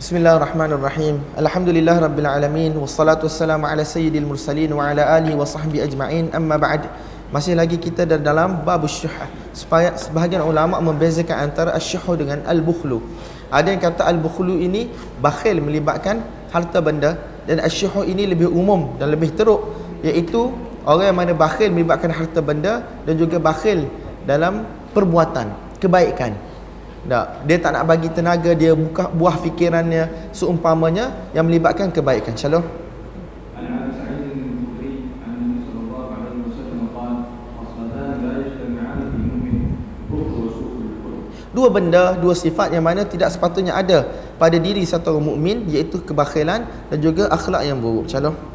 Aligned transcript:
Bismillahirrahmanirrahim. 0.00 1.20
Alhamdulillah 1.36 2.00
rabbil 2.00 2.24
alamin 2.24 2.72
wassalatu 2.72 3.28
wassalamu 3.28 3.68
ala 3.68 3.84
sayyidil 3.84 4.24
mursalin 4.24 4.72
wa 4.72 4.88
ala 4.88 5.04
alihi 5.20 5.36
wa 5.36 5.44
sahbihi 5.44 5.84
ajma'in. 5.84 6.32
Amma 6.32 6.56
ba'd. 6.56 6.88
Masih 7.28 7.52
lagi 7.52 7.76
kita 7.76 8.08
dalam 8.08 8.64
bab 8.64 8.80
syuh. 8.88 9.12
Supaya 9.52 9.92
sebahagian 10.00 10.40
ulama 10.40 10.80
membezakan 10.80 11.52
antara 11.52 11.76
asyuh 11.76 12.16
dengan 12.16 12.40
al-bukhlu. 12.48 13.04
Ada 13.52 13.76
yang 13.76 13.82
kata 13.84 14.08
al-bukhlu 14.08 14.56
ini 14.64 14.88
bakhil 15.20 15.60
melibatkan 15.60 16.24
harta 16.48 16.80
benda 16.80 17.20
dan 17.44 17.60
asyuh 17.60 18.00
ini 18.08 18.24
lebih 18.24 18.48
umum 18.48 18.96
dan 18.96 19.12
lebih 19.12 19.36
teruk 19.36 19.68
iaitu 20.00 20.48
orang 20.88 21.12
yang 21.12 21.18
mana 21.20 21.32
bakhil 21.36 21.68
melibatkan 21.68 22.08
harta 22.08 22.40
benda 22.40 22.88
dan 23.04 23.20
juga 23.20 23.36
bakhil 23.36 23.84
dalam 24.24 24.64
perbuatan 24.96 25.76
kebaikan 25.76 26.40
tak, 27.08 27.48
dia 27.48 27.56
tak 27.56 27.72
nak 27.72 27.84
bagi 27.88 28.12
tenaga 28.12 28.52
dia 28.52 28.76
buka 28.76 29.08
buah 29.08 29.40
fikirannya 29.40 30.32
seumpamanya 30.36 31.32
yang 31.32 31.48
melibatkan 31.48 31.88
kebaikan. 31.88 32.36
Shalom. 32.36 32.64
Dua 41.50 41.66
benda, 41.66 42.14
dua 42.14 42.32
sifat 42.32 42.70
yang 42.72 42.86
mana 42.86 43.02
tidak 43.02 43.28
sepatutnya 43.34 43.74
ada 43.74 44.06
pada 44.38 44.54
diri 44.56 44.86
satu 44.86 45.18
orang 45.18 45.34
mukmin 45.34 45.56
iaitu 45.68 45.98
kebakhilan 46.00 46.64
dan 46.64 46.98
juga 47.02 47.26
akhlak 47.28 47.66
yang 47.66 47.82
buruk. 47.82 48.06
Shalom. 48.06 48.49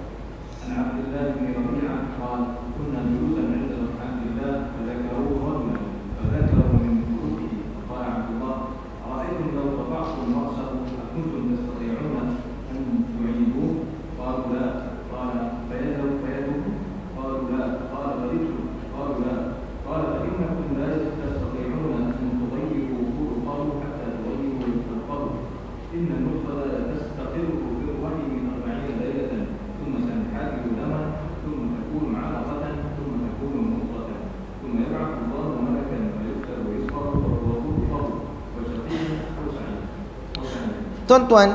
Tuan-tuan, 41.05 41.53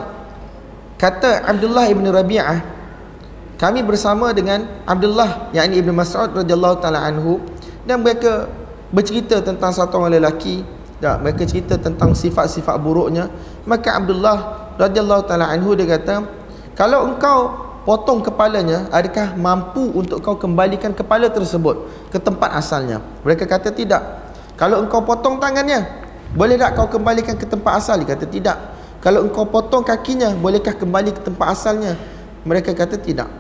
kata 0.95 1.43
Abdullah 1.43 1.91
ibn 1.91 2.07
Rabi'ah, 2.07 2.63
kami 3.59 3.85
bersama 3.85 4.33
dengan 4.33 4.65
Abdullah 4.89 5.53
yang 5.53 5.69
ini 5.69 5.85
Ibn 5.85 5.93
Mas'ud 5.93 6.33
radhiyallahu 6.33 6.81
taala 6.81 7.05
anhu 7.05 7.45
dan 7.85 8.01
mereka 8.01 8.49
bercerita 8.89 9.45
tentang 9.45 9.75
satu 9.75 10.01
orang 10.01 10.17
lelaki, 10.17 10.65
tak, 10.97 11.21
mereka 11.21 11.45
cerita 11.45 11.77
tentang 11.77 12.17
sifat-sifat 12.17 12.77
buruknya. 12.81 13.29
Maka 13.69 14.01
Abdullah 14.01 14.39
radhiyallahu 14.81 15.29
taala 15.29 15.51
anhu 15.53 15.77
dia 15.77 15.85
kata, 15.99 16.25
kalau 16.73 17.11
engkau 17.11 17.53
potong 17.85 18.25
kepalanya, 18.25 18.89
adakah 18.95 19.35
mampu 19.37 19.83
untuk 19.93 20.23
kau 20.25 20.39
kembalikan 20.39 20.95
kepala 20.95 21.27
tersebut 21.29 21.91
ke 22.09 22.23
tempat 22.23 22.55
asalnya? 22.55 23.03
Mereka 23.27 23.45
kata 23.45 23.75
tidak. 23.75 24.31
Kalau 24.55 24.85
engkau 24.85 25.03
potong 25.05 25.37
tangannya, 25.43 25.85
boleh 26.39 26.55
tak 26.55 26.79
kau 26.79 26.87
kembalikan 26.87 27.35
ke 27.35 27.45
tempat 27.49 27.83
asal? 27.83 27.99
Dia 27.99 28.15
kata 28.15 28.31
tidak. 28.31 28.57
Kalau 29.01 29.25
engkau 29.25 29.49
potong 29.49 29.81
kakinya, 29.81 30.33
bolehkah 30.37 30.77
kembali 30.77 31.17
ke 31.17 31.21
tempat 31.25 31.57
asalnya? 31.57 31.97
Mereka 32.45 32.77
kata 32.77 33.01
tidak. 33.01 33.33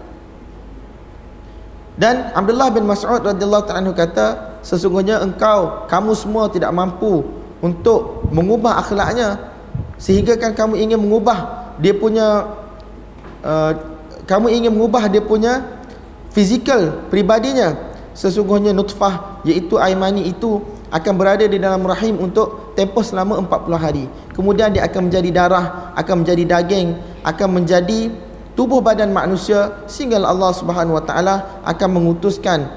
Dan 2.00 2.32
Abdullah 2.32 2.72
bin 2.72 2.88
Mas'ud 2.88 3.20
radhiyallahu 3.20 3.68
ta'ala 3.68 3.92
kata, 3.92 4.26
sesungguhnya 4.64 5.20
engkau, 5.20 5.84
kamu 5.84 6.16
semua 6.16 6.48
tidak 6.48 6.72
mampu 6.72 7.28
untuk 7.60 8.24
mengubah 8.32 8.80
akhlaknya 8.80 9.36
sehingga 10.00 10.40
kan 10.40 10.56
kamu 10.56 10.80
ingin 10.80 10.96
mengubah 10.96 11.70
dia 11.76 11.92
punya 11.92 12.56
uh, 13.44 13.72
kamu 14.24 14.48
ingin 14.48 14.72
mengubah 14.72 15.12
dia 15.12 15.20
punya 15.20 15.60
fizikal 16.32 17.04
pribadinya 17.12 17.76
sesungguhnya 18.16 18.72
nutfah 18.72 19.44
iaitu 19.44 19.76
air 19.76 19.96
mani 19.96 20.32
itu 20.32 20.64
akan 20.88 21.12
berada 21.14 21.44
di 21.44 21.60
dalam 21.60 21.84
rahim 21.84 22.16
untuk 22.16 22.59
tempoh 22.80 23.04
selama 23.04 23.36
40 23.44 23.76
hari. 23.76 24.04
Kemudian 24.32 24.72
dia 24.72 24.88
akan 24.88 25.12
menjadi 25.12 25.28
darah, 25.28 25.92
akan 26.00 26.24
menjadi 26.24 26.44
daging, 26.56 26.96
akan 27.20 27.48
menjadi 27.60 28.08
tubuh 28.56 28.80
badan 28.80 29.12
manusia 29.12 29.84
sehingga 29.84 30.16
Allah 30.24 30.56
Subhanahu 30.56 30.96
Wa 30.96 31.04
Taala 31.04 31.34
akan 31.68 31.88
mengutuskan 32.00 32.72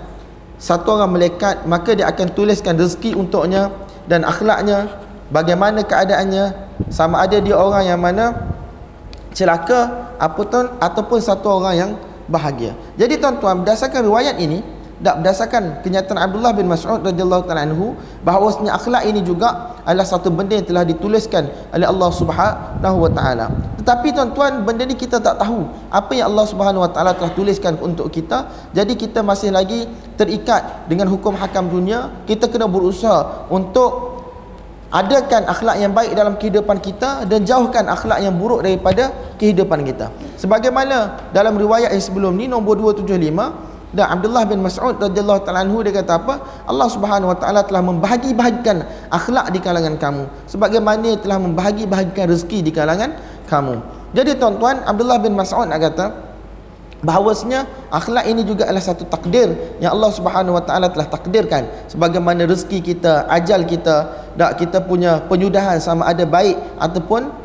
satu 0.60 1.00
orang 1.00 1.16
malaikat 1.16 1.64
maka 1.68 1.96
dia 1.96 2.08
akan 2.08 2.32
tuliskan 2.36 2.76
rezeki 2.76 3.16
untuknya 3.20 3.72
dan 4.08 4.24
akhlaknya 4.28 4.92
bagaimana 5.28 5.84
keadaannya 5.84 6.56
sama 6.88 7.24
ada 7.24 7.40
dia 7.40 7.56
orang 7.56 7.84
yang 7.88 8.00
mana 8.00 8.48
celaka 9.36 10.12
ataupun 10.20 10.78
ataupun 10.80 11.20
satu 11.20 11.64
orang 11.64 11.76
yang 11.76 11.92
bahagia. 12.28 12.76
Jadi 12.96 13.20
tuan-tuan 13.20 13.64
berdasarkan 13.64 14.08
riwayat 14.08 14.40
ini 14.40 14.64
tak 15.04 15.20
berdasarkan 15.20 15.84
kenyataan 15.84 16.16
Abdullah 16.16 16.56
bin 16.56 16.72
Mas'ud 16.72 17.04
radhiyallahu 17.04 17.44
taala 17.44 17.68
anhu 17.68 17.92
bahawasanya 18.24 18.80
akhlak 18.80 19.04
ini 19.04 19.20
juga 19.20 19.76
adalah 19.84 20.08
satu 20.08 20.32
benda 20.32 20.56
yang 20.56 20.64
telah 20.64 20.88
dituliskan 20.88 21.52
oleh 21.76 21.84
Allah 21.84 22.10
Subhanahu 22.10 22.98
wa 23.04 23.12
taala. 23.12 23.52
Tetapi 23.84 24.16
tuan-tuan 24.16 24.64
benda 24.64 24.88
ni 24.88 24.96
kita 24.96 25.20
tak 25.20 25.44
tahu 25.44 25.68
apa 25.92 26.12
yang 26.16 26.32
Allah 26.32 26.48
Subhanahu 26.48 26.88
wa 26.88 26.92
taala 26.96 27.12
telah 27.12 27.36
tuliskan 27.36 27.76
untuk 27.84 28.08
kita. 28.08 28.48
Jadi 28.72 28.96
kita 28.96 29.20
masih 29.20 29.52
lagi 29.52 29.92
terikat 30.16 30.88
dengan 30.88 31.12
hukum 31.12 31.36
hakam 31.36 31.68
dunia. 31.68 32.24
Kita 32.24 32.48
kena 32.48 32.72
berusaha 32.72 33.52
untuk 33.52 34.16
adakan 34.94 35.50
akhlak 35.50 35.84
yang 35.84 35.92
baik 35.92 36.14
dalam 36.16 36.40
kehidupan 36.40 36.78
kita 36.80 37.26
dan 37.26 37.44
jauhkan 37.44 37.90
akhlak 37.92 38.24
yang 38.24 38.38
buruk 38.40 38.64
daripada 38.64 39.12
kehidupan 39.36 39.84
kita. 39.84 40.14
Sebagaimana 40.40 41.28
dalam 41.36 41.58
riwayat 41.60 41.92
yang 41.92 42.04
sebelum 42.04 42.38
ni 42.38 42.46
nombor 42.48 42.78
275 42.80 43.73
dan 43.94 44.10
Abdullah 44.10 44.50
bin 44.50 44.66
Mas'ud 44.66 44.98
radhiyallahu 44.98 45.46
taala 45.46 45.62
anhu 45.62 45.86
dia 45.86 45.94
kata 45.94 46.18
apa? 46.18 46.66
Allah 46.66 46.90
Subhanahu 46.90 47.30
wa 47.30 47.38
taala 47.38 47.62
telah 47.62 47.86
membahagi-bahagikan 47.86 48.82
akhlak 49.14 49.54
di 49.54 49.62
kalangan 49.62 50.02
kamu 50.02 50.26
sebagaimana 50.50 51.14
telah 51.22 51.38
membahagi-bahagikan 51.38 52.26
rezeki 52.26 52.66
di 52.66 52.72
kalangan 52.74 53.14
kamu. 53.46 53.78
Jadi 54.18 54.38
tuan-tuan, 54.42 54.82
Abdullah 54.82 55.22
bin 55.22 55.38
Mas'ud 55.38 55.70
nak 55.70 55.78
kata 55.78 56.06
bahawasanya 57.06 57.70
akhlak 57.94 58.26
ini 58.26 58.42
juga 58.42 58.66
adalah 58.66 58.82
satu 58.82 59.06
takdir 59.06 59.54
yang 59.78 59.94
Allah 59.94 60.10
Subhanahu 60.10 60.58
wa 60.58 60.64
taala 60.66 60.90
telah 60.90 61.06
takdirkan 61.06 61.70
sebagaimana 61.86 62.50
rezeki 62.50 62.80
kita, 62.82 63.30
ajal 63.30 63.62
kita, 63.70 64.10
tak 64.34 64.58
kita 64.58 64.82
punya 64.82 65.22
penyudahan 65.30 65.78
sama 65.78 66.10
ada 66.10 66.26
baik 66.26 66.58
ataupun 66.82 67.43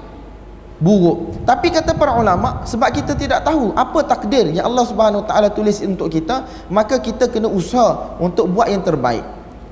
buruk. 0.78 1.42
Tapi 1.42 1.74
kata 1.74 1.94
para 1.94 2.14
ulama, 2.14 2.62
sebab 2.62 2.90
kita 2.94 3.18
tidak 3.18 3.42
tahu 3.42 3.74
apa 3.74 3.98
takdir 4.06 4.50
yang 4.54 4.70
Allah 4.70 4.86
Subhanahu 4.86 5.26
taala 5.26 5.50
tulis 5.50 5.82
untuk 5.82 6.10
kita, 6.10 6.46
maka 6.70 7.02
kita 7.02 7.26
kena 7.26 7.50
usaha 7.50 8.18
untuk 8.22 8.46
buat 8.50 8.70
yang 8.70 8.82
terbaik. 8.82 9.22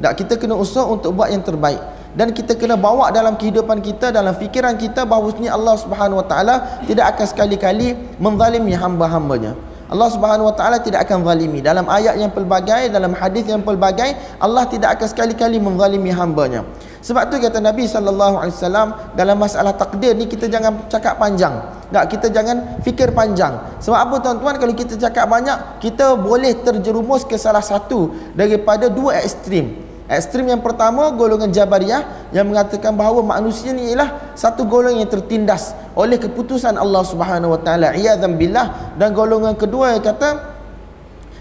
Tak 0.03 0.13
kita 0.19 0.35
kena 0.37 0.59
usaha 0.59 0.85
untuk 0.85 1.17
buat 1.17 1.33
yang 1.33 1.41
terbaik. 1.41 1.81
Dan 2.17 2.33
kita 2.33 2.57
kena 2.57 2.81
bawa 2.81 3.13
dalam 3.13 3.37
kehidupan 3.37 3.85
kita, 3.85 4.09
dalam 4.09 4.33
fikiran 4.37 4.77
kita 4.81 5.05
bahawasanya 5.05 5.53
Allah 5.53 5.77
Subhanahu 5.77 6.21
wa 6.21 6.27
taala 6.27 6.55
tidak 6.89 7.17
akan 7.17 7.27
sekali-kali 7.29 7.93
menzalimi 8.17 8.73
hamba-hambanya. 8.73 9.53
Allah 9.87 10.09
Subhanahu 10.11 10.51
wa 10.51 10.55
taala 10.57 10.83
tidak 10.83 11.07
akan 11.07 11.23
zalimi. 11.23 11.63
Dalam 11.63 11.87
ayat 11.87 12.19
yang 12.19 12.35
pelbagai, 12.35 12.91
dalam 12.91 13.15
hadis 13.15 13.47
yang 13.47 13.63
pelbagai, 13.63 14.19
Allah 14.43 14.67
tidak 14.67 14.99
akan 14.99 15.07
sekali-kali 15.07 15.63
menzalimi 15.63 16.11
hambanya. 16.11 16.67
Sebab 17.07 17.31
tu 17.31 17.39
kata 17.39 17.63
Nabi 17.63 17.87
wasallam 17.87 19.15
dalam 19.15 19.39
masalah 19.39 19.79
takdir 19.79 20.19
ni 20.19 20.27
kita 20.27 20.51
jangan 20.51 20.91
cakap 20.91 21.23
panjang. 21.23 21.55
Tak 21.95 22.11
kita 22.11 22.35
jangan 22.35 22.83
fikir 22.83 23.15
panjang. 23.15 23.79
Sebab 23.79 23.95
apa 23.95 24.15
tuan-tuan 24.19 24.59
kalau 24.59 24.75
kita 24.75 24.99
cakap 24.99 25.31
banyak, 25.31 25.79
kita 25.79 26.19
boleh 26.19 26.59
terjerumus 26.67 27.23
ke 27.23 27.39
salah 27.39 27.63
satu 27.63 28.11
daripada 28.35 28.91
dua 28.91 29.23
ekstrim. 29.23 29.87
Ekstrim 30.11 30.51
yang 30.51 30.59
pertama 30.59 31.15
golongan 31.15 31.55
Jabariyah 31.55 32.35
yang 32.35 32.51
mengatakan 32.51 32.99
bahawa 32.99 33.23
manusia 33.23 33.71
ni 33.71 33.95
ialah 33.95 34.35
satu 34.35 34.67
golongan 34.67 35.07
yang 35.07 35.11
tertindas 35.11 35.79
oleh 35.95 36.19
keputusan 36.19 36.75
Allah 36.75 37.07
Subhanahu 37.07 37.55
Wa 37.55 37.61
Taala. 37.63 37.95
Iyadzam 37.95 38.35
billah 38.35 38.99
dan 38.99 39.15
golongan 39.15 39.55
kedua 39.55 39.95
yang 39.95 40.03
kata 40.03 40.59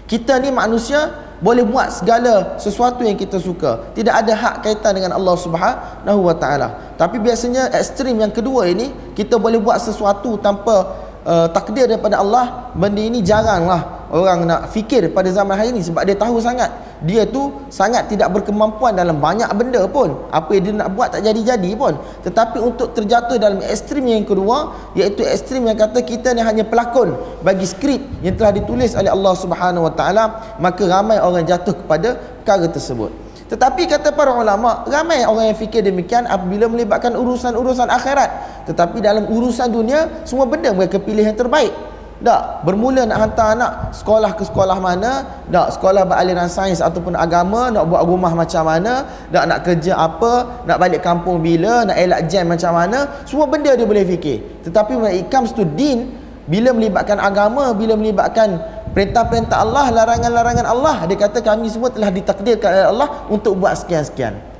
kita 0.06 0.38
ni 0.38 0.54
manusia 0.54 1.25
boleh 1.40 1.64
buat 1.64 1.92
segala 1.92 2.56
sesuatu 2.56 3.04
yang 3.04 3.16
kita 3.16 3.36
suka. 3.36 3.92
Tidak 3.92 4.12
ada 4.12 4.32
hak 4.32 4.54
kaitan 4.64 4.96
dengan 4.96 5.16
Allah 5.16 5.36
Subhanahu 5.36 6.20
wa 6.24 6.34
taala. 6.36 6.96
Tapi 6.96 7.20
biasanya 7.20 7.72
ekstrim 7.76 8.16
yang 8.16 8.32
kedua 8.32 8.68
ini 8.68 8.92
kita 9.12 9.36
boleh 9.36 9.60
buat 9.60 9.76
sesuatu 9.80 10.40
tanpa 10.40 10.96
uh, 11.24 11.48
takdir 11.52 11.88
daripada 11.88 12.20
Allah 12.20 12.72
benda 12.72 13.00
ini 13.00 13.20
jaranglah 13.20 13.95
orang 14.10 14.46
nak 14.46 14.70
fikir 14.70 15.10
pada 15.10 15.26
zaman 15.30 15.58
hari 15.58 15.74
ini 15.74 15.82
sebab 15.82 16.06
dia 16.06 16.14
tahu 16.14 16.38
sangat 16.38 16.70
dia 17.02 17.26
tu 17.28 17.52
sangat 17.68 18.08
tidak 18.08 18.32
berkemampuan 18.32 18.96
dalam 18.96 19.18
banyak 19.18 19.48
benda 19.52 19.84
pun 19.90 20.14
apa 20.32 20.50
yang 20.56 20.62
dia 20.64 20.74
nak 20.80 20.88
buat 20.94 21.08
tak 21.12 21.26
jadi-jadi 21.26 21.70
pun 21.74 21.98
tetapi 22.22 22.58
untuk 22.62 22.94
terjatuh 22.94 23.36
dalam 23.36 23.60
ekstrim 23.66 24.06
yang 24.06 24.22
kedua 24.22 24.72
iaitu 24.96 25.26
ekstrim 25.26 25.66
yang 25.66 25.76
kata 25.76 26.00
kita 26.06 26.32
ni 26.32 26.40
hanya 26.40 26.64
pelakon 26.64 27.18
bagi 27.42 27.66
skrip 27.66 28.00
yang 28.22 28.38
telah 28.38 28.54
ditulis 28.54 28.94
oleh 28.94 29.10
Allah 29.10 29.34
Subhanahu 29.34 29.90
Wa 29.90 29.92
Taala 29.92 30.24
maka 30.62 30.82
ramai 30.86 31.18
orang 31.18 31.44
jatuh 31.44 31.74
kepada 31.74 32.16
perkara 32.42 32.70
tersebut 32.70 33.26
tetapi 33.46 33.86
kata 33.86 34.10
para 34.10 34.34
ulama, 34.34 34.82
ramai 34.90 35.22
orang 35.22 35.54
yang 35.54 35.58
fikir 35.58 35.78
demikian 35.86 36.26
apabila 36.26 36.66
melibatkan 36.66 37.14
urusan-urusan 37.14 37.86
akhirat. 37.86 38.30
Tetapi 38.66 38.98
dalam 38.98 39.30
urusan 39.30 39.70
dunia, 39.70 40.26
semua 40.26 40.50
benda 40.50 40.74
mereka 40.74 40.98
pilih 40.98 41.22
yang 41.22 41.38
terbaik. 41.38 41.70
Tak, 42.16 42.64
bermula 42.64 43.04
nak 43.04 43.28
hantar 43.28 43.52
anak 43.52 43.72
sekolah 43.92 44.32
ke 44.32 44.48
sekolah 44.48 44.80
mana, 44.80 45.44
tak 45.52 45.76
sekolah 45.76 46.08
beraliran 46.08 46.48
sains 46.48 46.80
ataupun 46.80 47.12
agama, 47.12 47.68
nak 47.68 47.84
buat 47.92 48.08
rumah 48.08 48.32
macam 48.32 48.64
mana, 48.64 49.04
tak 49.28 49.44
nak 49.44 49.60
kerja 49.60 50.00
apa, 50.00 50.64
nak 50.64 50.80
balik 50.80 51.04
kampung 51.04 51.44
bila, 51.44 51.84
nak 51.84 51.92
elak 52.00 52.24
jam 52.32 52.48
macam 52.48 52.72
mana, 52.72 53.04
semua 53.28 53.44
benda 53.44 53.76
dia 53.76 53.84
boleh 53.84 54.08
fikir. 54.08 54.64
Tetapi 54.64 54.96
when 54.96 55.12
it 55.12 55.28
comes 55.28 55.52
to 55.52 55.68
din, 55.68 56.16
bila 56.48 56.72
melibatkan 56.72 57.20
agama, 57.20 57.76
bila 57.76 57.92
melibatkan 58.00 58.64
perintah-perintah 58.96 59.60
Allah, 59.60 59.92
larangan-larangan 59.92 60.64
Allah, 60.64 61.04
dia 61.04 61.20
kata 61.20 61.44
kami 61.44 61.68
semua 61.68 61.92
telah 61.92 62.08
ditakdirkan 62.08 62.70
oleh 62.72 62.88
Allah 62.96 63.08
untuk 63.28 63.60
buat 63.60 63.76
sekian-sekian 63.76 64.55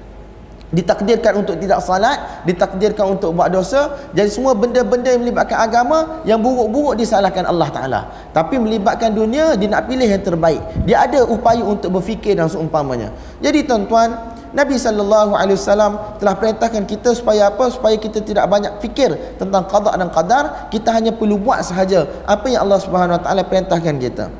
ditakdirkan 0.75 1.47
untuk 1.47 1.55
tidak 1.63 1.79
salat 1.79 2.43
ditakdirkan 2.43 3.15
untuk 3.15 3.31
buat 3.39 3.47
dosa 3.55 3.95
jadi 4.11 4.27
semua 4.27 4.51
benda-benda 4.59 5.15
yang 5.15 5.23
melibatkan 5.23 5.63
agama 5.63 6.21
yang 6.27 6.43
buruk-buruk 6.43 6.99
disalahkan 6.99 7.47
Allah 7.47 7.71
Ta'ala. 7.71 8.01
Tapi 8.35 8.59
melibatkan 8.59 9.15
dunia 9.15 9.55
dia 9.55 9.69
nak 9.71 9.87
pilih 9.87 10.07
yang 10.07 10.23
terbaik. 10.23 10.61
Dia 10.83 11.07
ada 11.07 11.23
upaya 11.23 11.63
untuk 11.63 11.95
berfikir 11.95 12.35
dan 12.35 12.51
seumpamanya. 12.51 13.15
Jadi 13.39 13.63
tuan-tuan 13.63 14.35
Nabi 14.57 14.81
sallallahu 14.81 15.37
alaihi 15.37 15.59
wasallam 15.59 16.17
telah 16.17 16.35
perintahkan 16.35 16.83
kita 16.89 17.13
supaya 17.13 17.53
apa? 17.53 17.69
Supaya 17.69 17.95
kita 18.01 18.25
tidak 18.25 18.49
banyak 18.49 18.81
fikir 18.81 19.13
tentang 19.37 19.69
qada 19.69 19.93
dan 19.95 20.09
qadar 20.09 20.45
kita 20.73 20.91
hanya 20.97 21.13
perlu 21.13 21.37
buat 21.37 21.61
sahaja 21.61 22.09
apa 22.25 22.49
yang 22.49 22.65
Allah 22.65 22.81
Subhanahu 22.81 23.21
wa 23.21 23.23
taala 23.23 23.43
perintahkan 23.45 23.95
kita. 24.01 24.33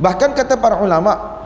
Bahkan 0.00 0.32
kata 0.32 0.56
para 0.56 0.80
ulama 0.80 1.39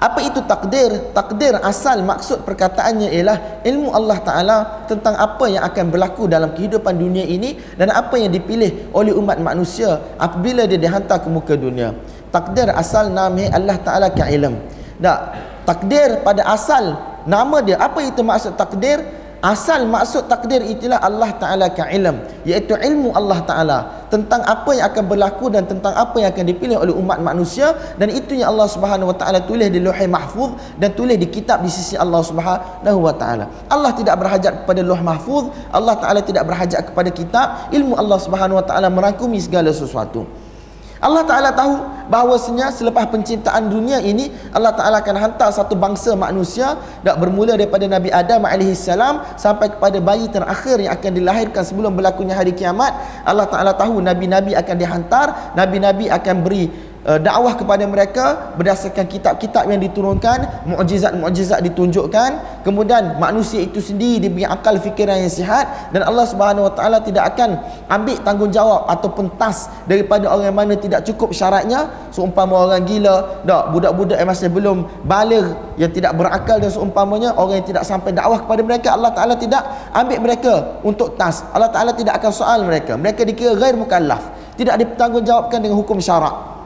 apa 0.00 0.24
itu 0.24 0.40
takdir? 0.48 1.12
Takdir 1.12 1.60
asal 1.60 2.00
maksud 2.00 2.48
perkataannya 2.48 3.12
ialah 3.12 3.60
ilmu 3.68 3.92
Allah 3.92 4.18
Ta'ala 4.24 4.56
tentang 4.88 5.12
apa 5.12 5.44
yang 5.44 5.60
akan 5.60 5.92
berlaku 5.92 6.24
dalam 6.24 6.56
kehidupan 6.56 6.96
dunia 6.96 7.28
ini 7.28 7.60
dan 7.76 7.92
apa 7.92 8.16
yang 8.16 8.32
dipilih 8.32 8.88
oleh 8.96 9.12
umat 9.12 9.36
manusia 9.44 10.00
apabila 10.16 10.64
dia 10.64 10.80
dihantar 10.80 11.20
ke 11.20 11.28
muka 11.28 11.52
dunia. 11.52 11.92
Takdir 12.32 12.72
asal 12.72 13.12
nama 13.12 13.44
Allah 13.52 13.76
Ta'ala 13.76 14.08
ke 14.08 14.24
ilm. 14.32 14.56
Tak. 15.04 15.20
Takdir 15.68 16.24
pada 16.24 16.48
asal 16.48 16.96
nama 17.28 17.60
dia. 17.60 17.76
Apa 17.76 18.00
itu 18.00 18.24
maksud 18.24 18.56
takdir? 18.56 19.04
Asal 19.40 19.88
maksud 19.88 20.28
takdir 20.28 20.60
itulah 20.68 21.00
Allah 21.00 21.32
Ta'ala 21.40 21.72
ke 21.72 21.80
ilm. 21.96 22.20
Iaitu 22.44 22.76
ilmu 22.76 23.16
Allah 23.16 23.40
Ta'ala 23.48 23.78
tentang 24.12 24.42
apa 24.44 24.74
yang 24.74 24.90
akan 24.92 25.04
berlaku 25.06 25.48
dan 25.48 25.64
tentang 25.64 25.94
apa 25.94 26.18
yang 26.20 26.28
akan 26.34 26.44
dipilih 26.44 26.76
oleh 26.82 26.92
umat 26.92 27.22
manusia 27.22 27.72
dan 27.96 28.10
itu 28.10 28.36
yang 28.36 28.52
Allah 28.52 28.66
Subhanahu 28.66 29.14
wa 29.14 29.16
taala 29.16 29.38
tulis 29.46 29.70
di 29.70 29.78
Lauhul 29.78 30.10
Mahfuz 30.10 30.50
dan 30.76 30.92
tulis 30.98 31.14
di 31.14 31.30
kitab 31.30 31.62
di 31.62 31.70
sisi 31.70 31.94
Allah 31.94 32.20
Subhanahu 32.20 32.98
wa 33.00 33.14
taala. 33.14 33.46
Allah 33.70 33.94
tidak 33.94 34.18
berhajat 34.18 34.66
kepada 34.66 34.82
Lauh 34.82 35.00
Mahfuz, 35.00 35.54
Allah 35.70 35.94
taala 35.96 36.20
tidak 36.26 36.44
berhajat 36.44 36.90
kepada 36.90 37.08
kitab, 37.14 37.70
ilmu 37.70 37.94
Allah 37.94 38.18
Subhanahu 38.18 38.58
wa 38.58 38.66
taala 38.66 38.90
merangkumi 38.90 39.38
segala 39.38 39.70
sesuatu. 39.70 40.26
Allah 41.00 41.24
Ta'ala 41.24 41.50
tahu 41.56 41.80
bahawasanya 42.12 42.68
selepas 42.76 43.08
penciptaan 43.08 43.72
dunia 43.72 44.04
ini 44.04 44.28
Allah 44.52 44.76
Ta'ala 44.76 45.00
akan 45.00 45.16
hantar 45.16 45.48
satu 45.48 45.72
bangsa 45.72 46.12
manusia 46.12 46.76
tak 47.00 47.16
bermula 47.16 47.56
daripada 47.56 47.88
Nabi 47.88 48.12
Adam 48.12 48.44
AS 48.44 48.84
sampai 49.40 49.72
kepada 49.72 49.96
bayi 49.96 50.28
terakhir 50.28 50.76
yang 50.76 50.92
akan 50.92 51.12
dilahirkan 51.16 51.64
sebelum 51.64 51.96
berlakunya 51.96 52.36
hari 52.36 52.52
kiamat. 52.52 52.92
Allah 53.24 53.48
Ta'ala 53.48 53.72
tahu 53.72 54.04
Nabi-Nabi 54.04 54.52
akan 54.52 54.76
dihantar 54.76 55.56
Nabi-Nabi 55.56 56.12
akan 56.12 56.36
beri 56.44 56.68
dakwah 57.00 57.56
kepada 57.56 57.88
mereka 57.88 58.52
berdasarkan 58.60 59.08
kitab-kitab 59.08 59.64
yang 59.72 59.80
diturunkan 59.80 60.68
mukjizat-mukjizat 60.68 61.64
ditunjukkan. 61.64 62.60
Kemudian 62.60 63.16
manusia 63.16 63.64
itu 63.64 63.80
sendiri 63.80 64.28
diberi 64.28 64.44
akal 64.44 64.76
fikiran 64.76 65.16
yang 65.16 65.32
sihat 65.32 65.92
dan 65.96 66.04
Allah 66.04 66.28
Subhanahu 66.28 66.68
Wa 66.68 66.74
Taala 66.76 67.00
tidak 67.00 67.32
akan 67.32 67.56
ambil 67.88 68.20
tanggungjawab 68.20 68.84
ataupun 68.92 69.32
tas 69.40 69.72
daripada 69.88 70.28
orang 70.28 70.52
yang 70.52 70.58
mana 70.60 70.76
tidak 70.76 71.00
cukup 71.08 71.32
syaratnya. 71.32 71.88
Seumpama 72.12 72.68
orang 72.68 72.84
gila 72.84 73.40
dak 73.48 73.72
budak-budak 73.72 74.20
yang 74.20 74.28
masih 74.28 74.52
belum 74.52 74.84
baligh 75.08 75.56
yang 75.80 75.88
tidak 75.88 76.12
berakal 76.20 76.60
dan 76.60 76.68
seumpamanya 76.68 77.32
orang 77.32 77.64
yang 77.64 77.66
tidak 77.72 77.88
sampai 77.88 78.12
dakwah 78.12 78.44
kepada 78.44 78.60
mereka 78.60 78.92
Allah 78.92 79.16
Taala 79.16 79.40
tidak 79.40 79.64
ambil 79.96 80.18
mereka 80.20 80.52
untuk 80.84 81.16
tas. 81.16 81.48
Allah 81.56 81.72
Taala 81.72 81.96
tidak 81.96 82.20
akan 82.20 82.32
soal 82.34 82.60
mereka. 82.68 83.00
Mereka 83.00 83.24
dikira 83.24 83.56
ghair 83.56 83.72
mukallaf 83.72 84.52
tidak 84.60 84.76
dipertanggungjawabkan 84.84 85.64
dengan 85.64 85.80
hukum 85.80 85.96
syarak 85.96 86.59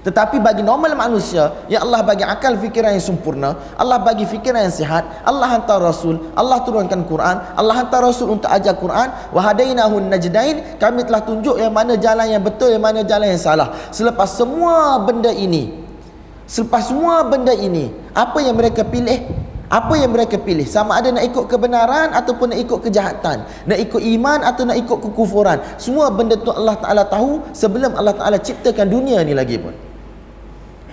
tetapi 0.00 0.40
bagi 0.40 0.64
normal 0.64 0.96
manusia 0.96 1.52
yang 1.68 1.84
Allah 1.84 2.00
bagi 2.00 2.24
akal 2.24 2.56
fikiran 2.56 2.96
yang 2.96 3.04
sempurna, 3.04 3.54
Allah 3.76 4.00
bagi 4.00 4.24
fikiran 4.24 4.64
yang 4.64 4.74
sihat, 4.74 5.04
Allah 5.22 5.52
hantar 5.52 5.84
Rasul, 5.84 6.32
Allah 6.32 6.64
turunkan 6.64 7.04
Quran, 7.04 7.36
Allah 7.52 7.74
hantar 7.84 8.00
Rasul 8.00 8.32
untuk 8.32 8.48
ajar 8.48 8.72
Quran, 8.80 9.12
wa 9.28 9.40
hadainahu 9.44 10.00
najdain, 10.08 10.80
kami 10.80 11.04
telah 11.04 11.22
tunjuk 11.22 11.60
yang 11.60 11.70
mana 11.70 12.00
jalan 12.00 12.26
yang 12.26 12.42
betul, 12.42 12.72
yang 12.72 12.82
mana 12.82 13.04
jalan 13.04 13.28
yang 13.30 13.42
salah. 13.42 13.76
Selepas 13.92 14.32
semua 14.32 14.96
benda 15.04 15.30
ini, 15.30 15.84
selepas 16.48 16.88
semua 16.88 17.22
benda 17.28 17.52
ini, 17.52 17.92
apa 18.16 18.40
yang 18.40 18.56
mereka 18.56 18.82
pilih? 18.82 19.51
Apa 19.72 19.96
yang 19.96 20.12
mereka 20.12 20.36
pilih? 20.36 20.68
Sama 20.68 21.00
ada 21.00 21.08
nak 21.08 21.24
ikut 21.24 21.48
kebenaran 21.48 22.12
ataupun 22.12 22.52
nak 22.52 22.60
ikut 22.60 22.78
kejahatan. 22.84 23.48
Nak 23.64 23.78
ikut 23.80 24.04
iman 24.20 24.44
atau 24.44 24.68
nak 24.68 24.76
ikut 24.76 24.98
kekufuran. 25.00 25.64
Semua 25.80 26.12
benda 26.12 26.36
tu 26.36 26.52
Allah 26.52 26.76
Ta'ala 26.76 27.08
tahu 27.08 27.40
sebelum 27.56 27.96
Allah 27.96 28.12
Ta'ala 28.12 28.36
ciptakan 28.36 28.92
dunia 28.92 29.24
ni 29.24 29.32
lagi 29.32 29.56
pun 29.56 29.72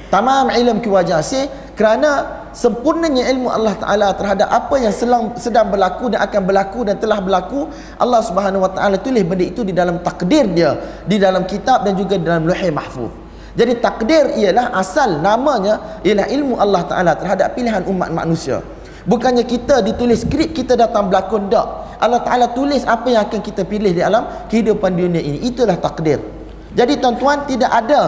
tamam 0.10 0.50
ilm 0.50 0.81
ki 0.81 0.90
wajasi 0.90 1.48
kerana 1.78 2.42
sempurnanya 2.52 3.30
ilmu 3.30 3.48
Allah 3.48 3.78
Taala 3.78 4.08
terhadap 4.18 4.50
apa 4.50 4.76
yang 4.82 4.92
sedang 4.92 5.32
sedang 5.38 5.70
berlaku 5.70 6.10
dan 6.12 6.25
akan 6.25 6.42
berlaku 6.44 6.80
dan 6.84 6.98
telah 6.98 7.22
berlaku 7.22 7.70
Allah 8.02 8.20
Subhanahu 8.25 8.66
Wa 8.66 8.72
Taala 8.74 8.98
tulis 9.00 9.22
benda 9.24 9.46
itu 9.46 9.62
di 9.62 9.72
dalam 9.72 10.02
takdir 10.02 10.50
dia 10.50 10.75
di 11.06 11.22
dalam 11.22 11.46
kitab 11.46 11.86
dan 11.86 11.94
juga 11.94 12.18
dalam 12.18 12.50
lauhul 12.50 12.74
mahfuz 12.74 13.12
jadi 13.60 13.76
takdir 13.76 14.40
ialah 14.40 14.72
asal 14.72 15.20
namanya 15.20 16.00
ialah 16.08 16.32
ilmu 16.32 16.56
Allah 16.56 16.88
Taala 16.88 17.12
terhadap 17.20 17.60
pilihan 17.60 17.84
umat 17.92 18.08
manusia. 18.08 18.64
Bukannya 19.04 19.44
kita 19.44 19.84
ditulis 19.84 20.24
skrip 20.24 20.56
kita 20.56 20.80
datang 20.80 21.12
berlakon 21.12 21.52
tak. 21.52 22.00
Allah 22.00 22.24
Taala 22.24 22.56
tulis 22.56 22.88
apa 22.88 23.12
yang 23.12 23.28
akan 23.28 23.44
kita 23.44 23.68
pilih 23.68 23.92
di 23.92 24.00
alam 24.00 24.48
kehidupan 24.48 24.96
dunia 24.96 25.20
ini. 25.20 25.44
Itulah 25.44 25.76
takdir. 25.76 26.24
Jadi 26.72 27.04
tuan-tuan 27.04 27.44
tidak 27.51 27.68
ada 27.68 28.01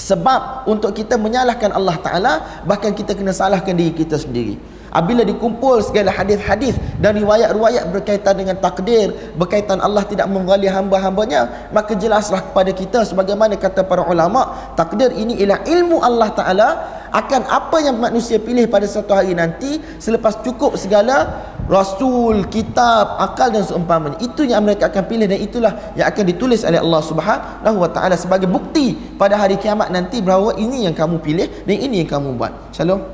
sebab 0.00 0.64
untuk 0.64 0.96
kita 0.96 1.20
menyalahkan 1.20 1.68
Allah 1.68 2.00
Ta'ala. 2.00 2.32
Bahkan 2.64 2.96
kita 2.96 3.12
kena 3.12 3.36
salahkan 3.36 3.76
diri 3.76 3.92
kita 3.92 4.16
sendiri 4.16 4.56
apabila 4.94 5.26
dikumpul 5.26 5.82
segala 5.82 6.14
hadis-hadis 6.14 6.78
dan 7.02 7.18
riwayat-riwayat 7.18 7.90
berkaitan 7.90 8.38
dengan 8.38 8.56
takdir 8.62 9.10
berkaitan 9.34 9.82
Allah 9.82 10.06
tidak 10.06 10.30
menggali 10.30 10.70
hamba-hambanya 10.70 11.70
maka 11.74 11.98
jelaslah 11.98 12.38
kepada 12.38 12.70
kita 12.70 13.02
sebagaimana 13.02 13.58
kata 13.58 13.82
para 13.82 14.06
ulama 14.06 14.72
takdir 14.78 15.10
ini 15.10 15.42
ialah 15.42 15.66
ilmu 15.66 15.98
Allah 15.98 16.30
Ta'ala 16.30 16.68
akan 17.10 17.46
apa 17.46 17.78
yang 17.82 17.98
manusia 17.98 18.38
pilih 18.38 18.66
pada 18.70 18.86
satu 18.90 19.14
hari 19.14 19.34
nanti 19.34 19.82
selepas 20.02 20.42
cukup 20.42 20.74
segala 20.74 21.46
rasul, 21.70 22.46
kitab, 22.50 23.18
akal 23.22 23.54
dan 23.54 23.62
seumpamanya 23.62 24.18
itu 24.18 24.42
yang 24.46 24.66
mereka 24.66 24.90
akan 24.90 25.04
pilih 25.06 25.26
dan 25.30 25.38
itulah 25.38 25.72
yang 25.94 26.10
akan 26.10 26.24
ditulis 26.26 26.66
oleh 26.66 26.82
Allah 26.82 27.02
Subhanahu 27.02 27.76
wa 27.82 27.90
taala 27.90 28.18
sebagai 28.18 28.50
bukti 28.50 28.98
pada 29.14 29.38
hari 29.38 29.58
kiamat 29.58 29.94
nanti 29.94 30.18
bahawa 30.18 30.58
ini 30.58 30.90
yang 30.90 30.94
kamu 30.94 31.22
pilih 31.22 31.46
dan 31.66 31.76
ini 31.78 32.02
yang 32.02 32.10
kamu 32.10 32.34
buat. 32.34 32.52
Shalom. 32.74 33.13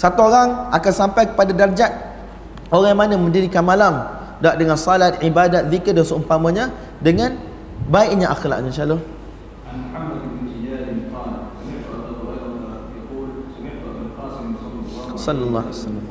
Satu 0.00 0.32
orang 0.32 0.72
akan 0.72 0.92
sampai 0.96 1.28
kepada 1.28 1.52
darjat 1.52 1.92
orang 2.72 2.96
mana 2.96 3.20
mendirikan 3.20 3.60
malam 3.60 4.00
tak 4.40 4.56
dengan 4.56 4.80
salat, 4.80 5.20
ibadat, 5.20 5.68
zikir 5.68 5.92
dan 5.92 6.08
seumpamanya 6.08 6.72
dengan 7.04 7.36
baiknya 7.84 8.32
akhlaknya 8.32 8.72
insyaallah. 8.72 9.02
Sallallahu 15.20 15.68
alaihi 15.68 15.76
wasallam. 15.76 16.06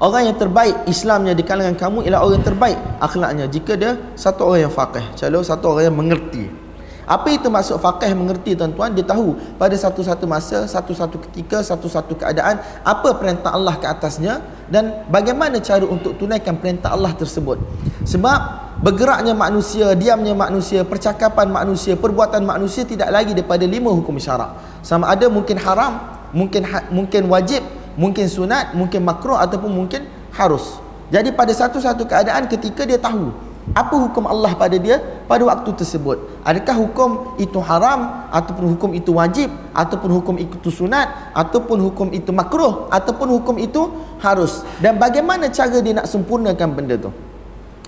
Orang 0.00 0.22
yang 0.32 0.36
terbaik 0.40 0.76
Islamnya 0.88 1.36
di 1.36 1.44
kalangan 1.44 1.76
kamu 1.76 2.08
ialah 2.08 2.24
orang 2.24 2.40
terbaik 2.40 2.80
akhlaknya 3.04 3.52
jika 3.52 3.76
dia 3.76 4.00
satu 4.16 4.48
orang 4.48 4.64
yang 4.64 4.72
faqih, 4.72 5.04
calon 5.12 5.44
satu 5.44 5.76
orang 5.76 5.92
yang 5.92 5.98
mengerti. 6.00 6.69
Apa 7.10 7.26
itu 7.34 7.50
maksud 7.50 7.82
faqih 7.82 8.14
mengerti 8.14 8.54
tuan-tuan? 8.54 8.94
Dia 8.94 9.02
tahu 9.02 9.34
pada 9.58 9.74
satu-satu 9.74 10.30
masa, 10.30 10.62
satu-satu 10.70 11.18
ketika, 11.26 11.58
satu-satu 11.58 12.14
keadaan 12.14 12.62
apa 12.86 13.18
perintah 13.18 13.50
Allah 13.50 13.74
ke 13.74 13.86
atasnya 13.90 14.38
dan 14.70 15.02
bagaimana 15.10 15.58
cara 15.58 15.82
untuk 15.90 16.14
tunaikan 16.14 16.54
perintah 16.54 16.94
Allah 16.94 17.10
tersebut. 17.18 17.58
Sebab 18.06 18.38
bergeraknya 18.86 19.34
manusia, 19.34 19.90
diamnya 19.98 20.38
manusia, 20.38 20.86
percakapan 20.86 21.50
manusia, 21.50 21.98
perbuatan 21.98 22.46
manusia 22.46 22.86
tidak 22.86 23.10
lagi 23.10 23.34
daripada 23.34 23.66
lima 23.66 23.90
hukum 23.90 24.14
syarak. 24.14 24.54
Sama 24.86 25.10
ada 25.10 25.26
mungkin 25.26 25.58
haram, 25.58 25.98
mungkin 26.30 26.62
ha, 26.62 26.86
mungkin 26.94 27.26
wajib, 27.26 27.66
mungkin 27.98 28.30
sunat, 28.30 28.78
mungkin 28.78 29.02
makruh 29.02 29.34
ataupun 29.34 29.66
mungkin 29.66 30.06
harus. 30.30 30.78
Jadi 31.10 31.34
pada 31.34 31.50
satu-satu 31.50 32.06
keadaan 32.06 32.46
ketika 32.46 32.86
dia 32.86 33.02
tahu 33.02 33.49
apa 33.70 33.94
hukum 33.94 34.26
Allah 34.26 34.50
pada 34.58 34.74
dia? 34.74 34.98
Pada 35.30 35.46
waktu 35.46 35.70
tersebut. 35.78 36.42
Adakah 36.42 36.74
hukum 36.74 37.10
itu 37.38 37.62
haram 37.62 38.26
ataupun 38.34 38.74
hukum 38.74 38.90
itu 38.98 39.14
wajib 39.14 39.46
ataupun 39.70 40.10
hukum 40.10 40.34
itu 40.42 40.68
sunat 40.74 41.30
ataupun 41.38 41.78
hukum 41.78 42.10
itu 42.10 42.34
makruh 42.34 42.90
ataupun 42.90 43.30
hukum 43.38 43.62
itu 43.62 43.86
harus? 44.18 44.66
Dan 44.82 44.98
bagaimana 44.98 45.46
cara 45.54 45.78
dia 45.78 46.02
nak 46.02 46.10
sempurnakan 46.10 46.68
benda 46.74 46.98
tu? 46.98 47.14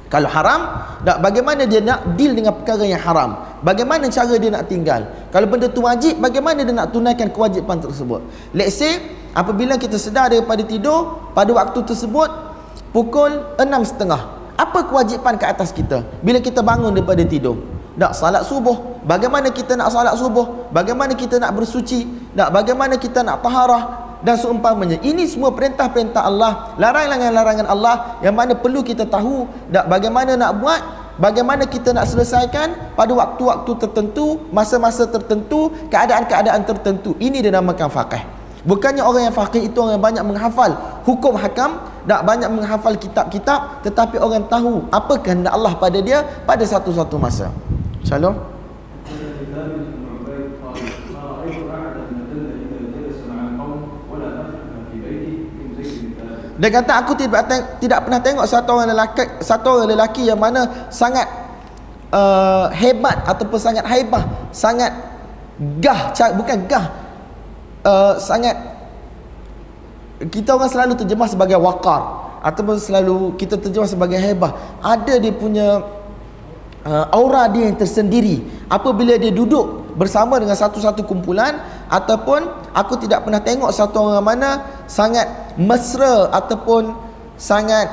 Kalau 0.07 0.29
haram 0.29 0.87
tak 1.02 1.19
bagaimana 1.25 1.67
dia 1.67 1.81
nak 1.83 2.14
deal 2.14 2.37
dengan 2.37 2.55
perkara 2.55 2.85
yang 2.87 3.00
haram? 3.02 3.59
Bagaimana 3.64 4.07
cara 4.07 4.37
dia 4.38 4.52
nak 4.55 4.71
tinggal? 4.71 5.09
Kalau 5.35 5.50
benda 5.50 5.67
tu 5.67 5.83
wajib 5.83 6.21
bagaimana 6.23 6.62
dia 6.62 6.75
nak 6.76 6.95
tunaikan 6.95 7.26
kewajipan 7.33 7.83
tersebut? 7.83 8.23
Let's 8.55 8.79
say 8.79 9.02
apabila 9.35 9.81
kita 9.81 9.99
sedar 9.99 10.31
daripada 10.31 10.62
tidur 10.62 11.33
pada 11.35 11.50
waktu 11.50 11.81
tersebut 11.83 12.29
pukul 12.95 13.57
6.30 13.59 14.42
apa 14.56 14.85
kewajipan 14.85 15.40
ke 15.40 15.44
atas 15.49 15.73
kita? 15.73 16.04
Bila 16.21 16.38
kita 16.38 16.61
bangun 16.61 16.92
daripada 16.92 17.25
tidur 17.25 17.59
nak 17.92 18.16
salat 18.16 18.40
subuh 18.49 19.04
bagaimana 19.04 19.52
kita 19.52 19.76
nak 19.76 19.92
salat 19.92 20.16
subuh? 20.16 20.73
Bagaimana 20.73 21.12
kita 21.12 21.37
nak 21.37 21.52
bersuci? 21.52 22.09
Nak 22.32 22.49
bagaimana 22.49 22.97
kita 22.97 23.21
nak 23.21 23.44
taharah? 23.44 24.00
Dan 24.23 24.38
seumpamanya 24.38 25.02
ini 25.02 25.26
semua 25.26 25.50
perintah-perintah 25.50 26.23
Allah 26.23 26.78
larangan-larangan 26.78 27.66
Allah 27.66 28.23
yang 28.23 28.38
mana 28.38 28.54
perlu 28.54 28.87
kita 28.87 29.02
tahu 29.11 29.50
nak 29.66 29.90
bagaimana 29.90 30.38
nak 30.38 30.62
buat 30.62 30.80
bagaimana 31.18 31.66
kita 31.66 31.90
nak 31.90 32.06
selesaikan 32.06 32.94
pada 32.94 33.11
waktu-waktu 33.18 33.82
tertentu 33.82 34.38
masa-masa 34.54 35.11
tertentu 35.11 35.75
keadaan-keadaan 35.90 36.62
tertentu. 36.62 37.18
Ini 37.18 37.50
dinamakan 37.50 37.90
faqih. 37.90 38.23
Bukannya 38.62 39.02
orang 39.02 39.26
yang 39.26 39.35
faqih 39.35 39.66
itu 39.66 39.75
orang 39.82 39.99
yang 39.99 40.04
banyak 40.06 40.23
menghafal 40.23 40.71
hukum 41.02 41.35
hakam, 41.35 41.82
tak 42.02 42.21
banyak 42.26 42.50
menghafal 42.50 42.94
kitab-kitab, 42.99 43.82
tetapi 43.87 44.18
orang 44.18 44.47
tahu 44.50 44.90
apa 44.90 45.14
kehendak 45.23 45.54
Allah 45.54 45.75
pada 45.78 45.99
dia 46.02 46.26
pada 46.42 46.66
satu-satu 46.66 47.14
masa. 47.18 47.50
Shalom. 48.02 48.35
Dia 56.62 56.71
kata 56.71 56.92
aku 56.94 57.18
tidak 57.18 57.50
tidak 57.82 58.06
pernah 58.06 58.23
tengok 58.23 58.47
satu 58.47 58.78
orang 58.78 58.94
lelaki 58.94 59.26
satu 59.42 59.82
orang 59.82 59.99
lelaki 59.99 60.30
yang 60.30 60.38
mana 60.38 60.87
sangat 60.94 61.26
uh, 62.14 62.71
hebat 62.71 63.18
ataupun 63.26 63.59
sangat 63.59 63.82
haibah, 63.82 64.23
sangat 64.54 64.94
gah 65.82 66.14
bukan 66.38 66.62
gah 66.71 66.87
uh, 67.82 68.14
sangat 68.14 68.72
kita 70.31 70.55
orang 70.55 70.71
selalu 70.71 70.93
terjemah 70.99 71.26
sebagai 71.26 71.59
wakar 71.59 72.02
ataupun 72.43 72.76
selalu 72.79 73.35
kita 73.38 73.59
terjemah 73.59 73.88
sebagai 73.88 74.19
hebah 74.19 74.55
ada 74.83 75.14
dia 75.19 75.33
punya 75.35 75.83
uh, 76.87 77.07
aura 77.14 77.50
dia 77.50 77.71
yang 77.71 77.79
tersendiri 77.79 78.43
apabila 78.71 79.19
dia 79.19 79.35
duduk 79.35 79.95
bersama 79.99 80.41
dengan 80.41 80.57
satu-satu 80.57 81.05
kumpulan 81.05 81.59
ataupun 81.91 82.49
aku 82.73 82.97
tidak 83.02 83.26
pernah 83.26 83.43
tengok 83.43 83.71
satu 83.71 84.12
orang 84.12 84.25
mana 84.25 84.50
sangat 84.88 85.57
mesra 85.61 86.33
ataupun 86.33 86.97
sangat 87.37 87.87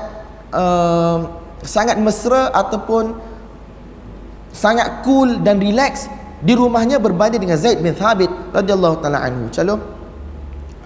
uh, 0.55 1.27
sangat 1.63 1.99
mesra 1.99 2.49
ataupun 2.55 3.19
sangat 4.55 5.03
cool 5.05 5.39
dan 5.43 5.59
relax 5.59 6.07
di 6.39 6.55
rumahnya 6.55 7.03
berbanding 7.03 7.43
dengan 7.43 7.59
Zaid 7.59 7.83
bin 7.83 7.91
Thabit 7.91 8.31
radhiyallahu 8.55 9.03
taala 9.03 9.27
anhu. 9.27 9.51
Calon. 9.51 9.79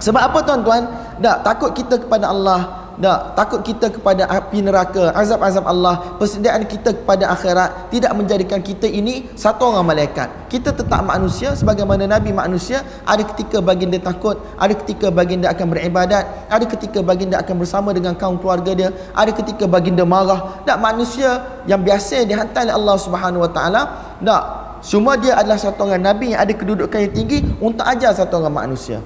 Sebab 0.01 0.21
apa 0.33 0.39
tuan-tuan? 0.41 0.83
Tak 1.21 1.45
takut 1.45 1.71
kita 1.77 2.01
kepada 2.01 2.31
Allah, 2.33 2.83
tak 2.93 3.33
takut 3.33 3.61
kita 3.65 3.89
kepada 3.89 4.29
api 4.29 4.61
neraka, 4.61 5.09
azab-azab 5.17 5.65
Allah, 5.65 6.13
persediaan 6.21 6.61
kita 6.69 6.93
kepada 6.93 7.25
akhirat 7.33 7.89
tidak 7.89 8.13
menjadikan 8.13 8.61
kita 8.61 8.85
ini 8.85 9.25
satu 9.33 9.73
orang 9.73 9.93
malaikat. 9.93 10.29
Kita 10.45 10.69
tetap 10.69 11.01
manusia 11.01 11.57
sebagaimana 11.57 12.05
Nabi 12.05 12.29
manusia, 12.29 12.85
ada 13.01 13.25
ketika 13.25 13.65
baginda 13.65 13.97
takut, 13.97 14.37
ada 14.61 14.73
ketika 14.77 15.09
baginda 15.09 15.49
akan 15.49 15.73
beribadat, 15.73 16.23
ada 16.49 16.65
ketika 16.69 17.01
baginda 17.01 17.41
akan 17.41 17.55
bersama 17.57 17.89
dengan 17.97 18.13
kaum 18.13 18.37
keluarga 18.37 18.77
dia, 18.77 18.89
ada 19.17 19.31
ketika 19.33 19.65
baginda 19.65 20.05
marah. 20.05 20.61
Tak 20.61 20.77
manusia 20.77 21.41
yang 21.65 21.81
biasa 21.81 22.29
dihantar 22.29 22.69
oleh 22.69 22.77
Allah 22.77 22.97
Subhanahu 23.01 23.41
Wa 23.41 23.51
Taala, 23.51 23.81
tak 24.21 24.43
Semua 24.83 25.15
dia 25.15 25.39
adalah 25.39 25.55
satu 25.55 25.87
orang 25.87 26.03
Nabi 26.03 26.35
yang 26.35 26.43
ada 26.43 26.51
kedudukan 26.51 27.07
yang 27.07 27.13
tinggi 27.15 27.39
untuk 27.63 27.87
ajar 27.87 28.11
satu 28.11 28.43
orang 28.43 28.67
manusia. 28.67 28.99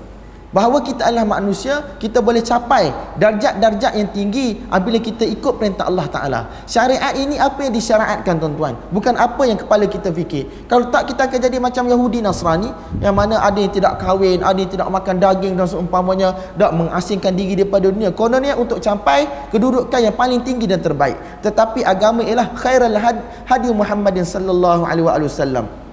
Bahawa 0.48 0.80
kita 0.80 1.12
adalah 1.12 1.27
manusia, 1.27 1.84
kita 2.00 2.24
boleh 2.24 2.39
capai 2.39 2.88
darjat-darjat 3.20 4.00
yang 4.00 4.08
tinggi 4.16 4.63
apabila 4.72 4.96
kita 4.96 5.27
ikut 5.27 5.60
perintah 5.60 5.92
Allah 5.92 6.08
Ta'ala. 6.08 6.42
Syariat 6.63 7.12
ini 7.20 7.36
apa 7.36 7.68
yang 7.68 7.75
disyariatkan 7.75 8.39
tuan-tuan? 8.39 8.80
Bukan 8.96 9.20
apa 9.20 9.44
yang 9.44 9.60
kepala 9.60 9.84
kita 9.92 10.08
fikir. 10.16 10.48
Kalau 10.72 10.88
tak 10.88 11.12
kita 11.12 11.27
akan 11.27 11.39
jadi 11.51 11.60
macam 11.60 11.92
Yahudi 11.92 12.24
Nasrani 12.24 12.72
yang 13.04 13.12
mana 13.12 13.44
ada 13.44 13.60
yang 13.60 13.75
tidak 13.75 14.00
kahwin, 14.00 14.39
ada 14.39 14.56
yang 14.56 14.72
tidak 14.72 14.88
makan 14.88 15.20
daging 15.20 15.60
dan 15.60 15.68
seumpamanya, 15.68 16.32
tak 16.56 16.72
mengasingkan 16.72 17.36
diri 17.36 17.60
daripada 17.60 17.92
dunia. 17.92 18.16
Kononnya 18.16 18.56
untuk 18.56 18.80
capai 18.80 19.27
kedudukan 19.51 20.00
yang 20.00 20.16
paling 20.16 20.48
tinggi 20.48 20.63
dan 20.63 20.80
terbaik. 20.80 21.44
Tetapi 21.44 21.84
agama 21.84 22.24
ialah 22.24 22.56
khairul 22.56 22.96
hadi 22.96 23.68
Muhammadin 23.75 24.24
sallallahu 24.24 24.88
alaihi 24.88 25.27
wasallam. 25.27 25.87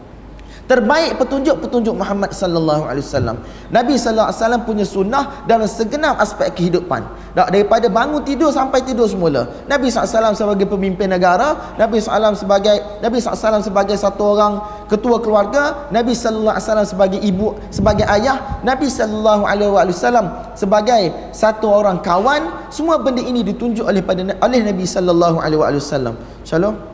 Terbaik 0.65 1.21
petunjuk-petunjuk 1.21 1.93
Muhammad 1.93 2.33
sallallahu 2.33 2.89
alaihi 2.89 3.05
wasallam. 3.05 3.37
Nabi 3.69 4.01
sallallahu 4.01 4.33
alaihi 4.33 4.41
wasallam 4.41 4.63
punya 4.65 4.85
sunnah 4.89 5.45
dalam 5.45 5.69
segenap 5.69 6.17
aspek 6.17 6.57
kehidupan. 6.57 7.05
Tak 7.37 7.53
daripada 7.53 7.85
bangun 7.93 8.25
tidur 8.25 8.49
sampai 8.49 8.81
tidur 8.81 9.05
semula. 9.05 9.45
Nabi 9.69 9.93
SAW 9.93 10.33
sebagai 10.33 10.65
pemimpin 10.65 11.13
negara, 11.13 11.77
Nabi 11.77 12.01
SAW 12.01 12.33
sebagai 12.33 12.81
Nabi 13.05 13.21
SAW 13.21 13.61
sebagai 13.61 13.99
satu 14.01 14.23
orang 14.25 14.63
ketua 14.89 15.21
keluarga, 15.21 15.91
Nabi 15.93 16.17
sallallahu 16.17 16.57
alaihi 16.57 16.65
wasallam 16.65 16.89
sebagai 16.89 17.21
ibu, 17.21 17.59
sebagai 17.69 18.07
ayah, 18.09 18.65
Nabi 18.65 18.89
sallallahu 18.89 19.45
alaihi 19.45 19.69
wasallam 19.69 20.33
sebagai 20.57 21.13
satu 21.37 21.69
orang 21.69 22.01
kawan, 22.01 22.73
semua 22.73 22.97
benda 23.03 23.21
ini 23.21 23.45
ditunjuk 23.45 23.85
oleh 23.85 24.01
pada 24.01 24.25
oleh 24.41 24.61
Nabi 24.65 24.89
sallallahu 24.89 25.45
alaihi 25.45 25.61
wasallam. 25.61 26.17
Shalom. 26.47 26.94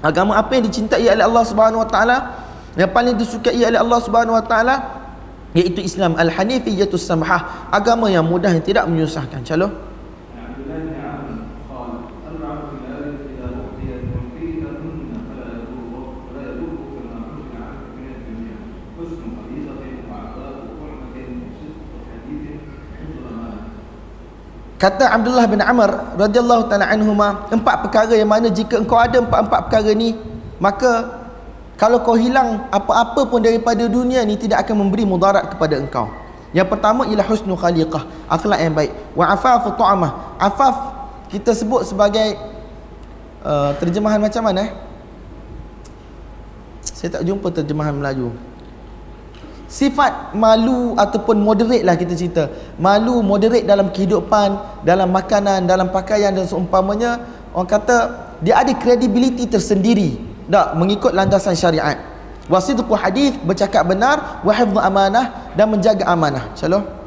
Agama 0.00 0.40
apa 0.40 0.56
yang 0.56 0.64
dicintai 0.64 1.04
oleh 1.04 1.24
Allah 1.24 1.44
Subhanahu 1.44 1.84
Wa 1.84 1.88
Taala? 1.88 2.16
Yang 2.78 2.90
paling 2.96 3.14
disukai 3.20 3.60
oleh 3.60 3.76
Allah 3.76 3.98
Subhanahu 4.00 4.36
Wa 4.38 4.44
Taala 4.48 4.74
iaitu 5.52 5.82
Islam 5.82 6.14
Al-Hanifiyatus 6.14 7.02
Samhah, 7.02 7.68
agama 7.74 8.06
yang 8.06 8.22
mudah 8.22 8.54
yang 8.54 8.62
tidak 8.62 8.86
menyusahkan. 8.86 9.42
Calon. 9.42 9.89
Kata 24.80 25.12
Abdullah 25.12 25.44
bin 25.44 25.60
Amr 25.60 26.16
radhiyallahu 26.16 26.72
taala 26.72 26.88
anhuma 26.88 27.44
empat 27.52 27.84
perkara 27.84 28.16
yang 28.16 28.32
mana 28.32 28.48
jika 28.48 28.80
engkau 28.80 28.96
ada 28.96 29.20
empat-empat 29.20 29.68
perkara 29.68 29.92
ni 29.92 30.16
maka 30.56 31.20
kalau 31.76 32.00
kau 32.00 32.16
hilang 32.16 32.64
apa-apa 32.72 33.28
pun 33.28 33.44
daripada 33.44 33.84
dunia 33.84 34.24
ni 34.24 34.40
tidak 34.40 34.64
akan 34.64 34.88
memberi 34.88 35.04
mudarat 35.04 35.52
kepada 35.52 35.76
engkau. 35.76 36.08
Yang 36.56 36.72
pertama 36.72 37.04
ialah 37.04 37.28
husnul 37.28 37.60
khaliqah, 37.60 38.08
akhlak 38.24 38.58
yang 38.60 38.72
baik. 38.72 38.92
Wa 39.12 39.36
afafu 39.36 39.76
ta'amah. 39.76 40.40
Afaf 40.40 40.76
kita 41.28 41.52
sebut 41.52 41.84
sebagai 41.84 42.40
uh, 43.44 43.76
terjemahan 43.76 44.16
macam 44.16 44.48
mana 44.48 44.64
eh? 44.64 44.72
Saya 46.84 47.20
tak 47.20 47.28
jumpa 47.28 47.52
terjemahan 47.52 47.92
Melayu 47.92 48.32
sifat 49.70 50.34
malu 50.34 50.98
ataupun 50.98 51.38
moderate 51.38 51.86
lah 51.86 51.94
kita 51.94 52.18
cerita. 52.18 52.50
Malu 52.74 53.22
moderate 53.22 53.62
dalam 53.62 53.94
kehidupan 53.94 54.82
dalam 54.82 55.14
makanan 55.14 55.70
dalam 55.70 55.94
pakaian 55.94 56.34
dan 56.34 56.44
seumpamanya 56.44 57.22
orang 57.54 57.70
kata 57.70 57.96
dia 58.42 58.58
ada 58.58 58.74
kredibiliti 58.74 59.46
tersendiri. 59.46 60.18
Tak 60.50 60.74
mengikut 60.74 61.14
landasan 61.14 61.54
syariat. 61.54 61.94
Wasidqu 62.50 62.90
hadis 62.98 63.38
bercakap 63.46 63.86
benar 63.86 64.42
wa 64.42 64.50
amanah 64.82 65.54
dan 65.54 65.70
menjaga 65.70 66.02
amanah. 66.10 66.50
Insyaallah 66.58 66.99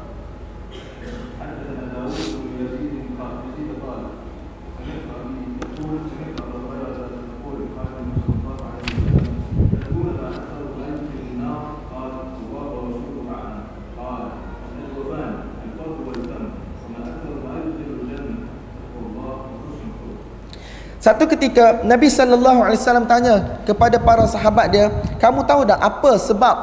Satu 21.04 21.28
ketika 21.28 21.84
Nabi 21.84 22.08
sallallahu 22.08 22.64
alaihi 22.64 22.80
wasallam 22.80 23.04
tanya 23.04 23.60
kepada 23.68 24.00
para 24.00 24.24
sahabat 24.24 24.72
dia, 24.72 24.88
"Kamu 25.20 25.44
tahu 25.44 25.68
tak 25.68 25.76
apa 25.76 26.16
sebab 26.16 26.56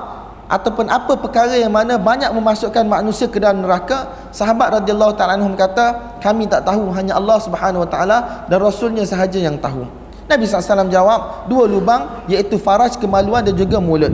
ataupun 0.50 0.89
apa 0.89 1.13
perkara 1.13 1.53
yang 1.62 1.69
mana 1.69 2.01
banyak 2.01 2.33
memasukkan 2.33 2.81
manusia 2.89 3.29
ke 3.29 3.38
dalam 3.38 3.62
neraka?" 3.62 4.10
Sahabat 4.33 4.81
radhiyallahu 4.81 5.13
taala 5.13 5.38
anhum 5.38 5.53
kata, 5.53 6.17
"Kami 6.25 6.50
tak 6.50 6.65
tahu, 6.65 6.89
hanya 6.89 7.21
Allah 7.21 7.38
Subhanahu 7.38 7.86
wa 7.86 7.89
taala 7.93 8.17
dan 8.50 8.57
rasulnya 8.57 9.05
sahaja 9.05 9.38
yang 9.38 9.62
tahu." 9.62 9.86
Nabi 10.25 10.50
SAW 10.50 10.89
jawab 10.89 11.45
dua 11.45 11.69
lubang 11.69 12.25
iaitu 12.25 12.57
faraj 12.57 12.98
kemaluan 12.98 13.45
dan 13.45 13.53
juga 13.53 13.77
mulut 13.77 14.10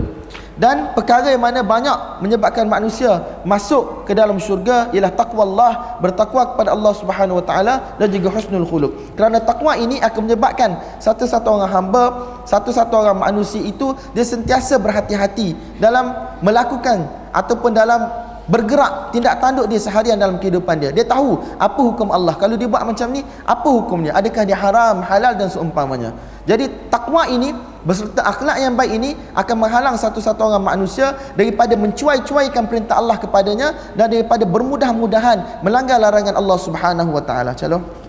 dan 0.57 0.97
perkara 0.97 1.29
yang 1.29 1.45
mana 1.45 1.61
banyak 1.61 2.21
menyebabkan 2.25 2.65
manusia 2.65 3.21
masuk 3.45 4.09
ke 4.09 4.17
dalam 4.17 4.41
syurga 4.41 4.89
ialah 4.89 5.13
takwa 5.13 5.45
Allah 5.45 5.71
bertakwa 6.01 6.53
kepada 6.53 6.73
Allah 6.73 6.93
Subhanahu 6.97 7.37
wa 7.37 7.45
taala 7.45 7.73
dan 8.01 8.09
juga 8.09 8.33
husnul 8.33 8.65
khuluq. 8.65 9.13
Kerana 9.13 9.37
takwa 9.37 9.77
ini 9.77 10.01
akan 10.01 10.21
menyebabkan 10.25 10.81
satu-satu 10.97 11.47
orang 11.47 11.69
hamba 11.69 12.03
satu-satu 12.49 12.93
orang 12.97 13.21
manusia 13.21 13.61
itu 13.61 13.93
dia 14.17 14.25
sentiasa 14.25 14.81
berhati-hati 14.81 15.77
dalam 15.77 16.09
melakukan 16.41 17.05
ataupun 17.29 17.77
dalam 17.77 18.26
bergerak 18.47 19.11
tindak 19.11 19.43
tanduk 19.43 19.67
dia 19.67 19.79
seharian 19.79 20.15
dalam 20.15 20.39
kehidupan 20.39 20.79
dia. 20.79 20.91
Dia 20.95 21.03
tahu 21.03 21.39
apa 21.59 21.79
hukum 21.79 22.09
Allah. 22.15 22.33
Kalau 22.39 22.55
dia 22.55 22.65
buat 22.65 22.83
macam 22.87 23.11
ni 23.11 23.21
apa 23.43 23.67
hukumnya? 23.67 24.15
Adakah 24.15 24.43
dia 24.47 24.57
haram 24.57 25.03
halal 25.03 25.35
dan 25.35 25.51
seumpamanya? 25.51 26.15
Jadi 26.47 26.87
takwa 26.87 27.27
ini 27.27 27.51
beserta 27.83 28.23
akhlak 28.23 28.55
yang 28.63 28.73
baik 28.79 28.91
ini 28.95 29.19
akan 29.35 29.55
menghalang 29.67 29.95
satu-satu 29.99 30.39
orang 30.47 30.63
manusia 30.63 31.15
daripada 31.35 31.75
mencuai-cuaikan 31.75 32.71
perintah 32.71 32.99
Allah 33.03 33.19
kepadanya 33.19 33.75
dan 33.99 34.07
daripada 34.07 34.47
bermudah-mudahan 34.47 35.59
melanggar 35.59 35.99
larangan 35.99 36.39
Allah 36.39 36.57
Subhanahu 36.59 37.11
wa 37.11 37.23
taala. 37.23 37.51
Calon 37.51 38.06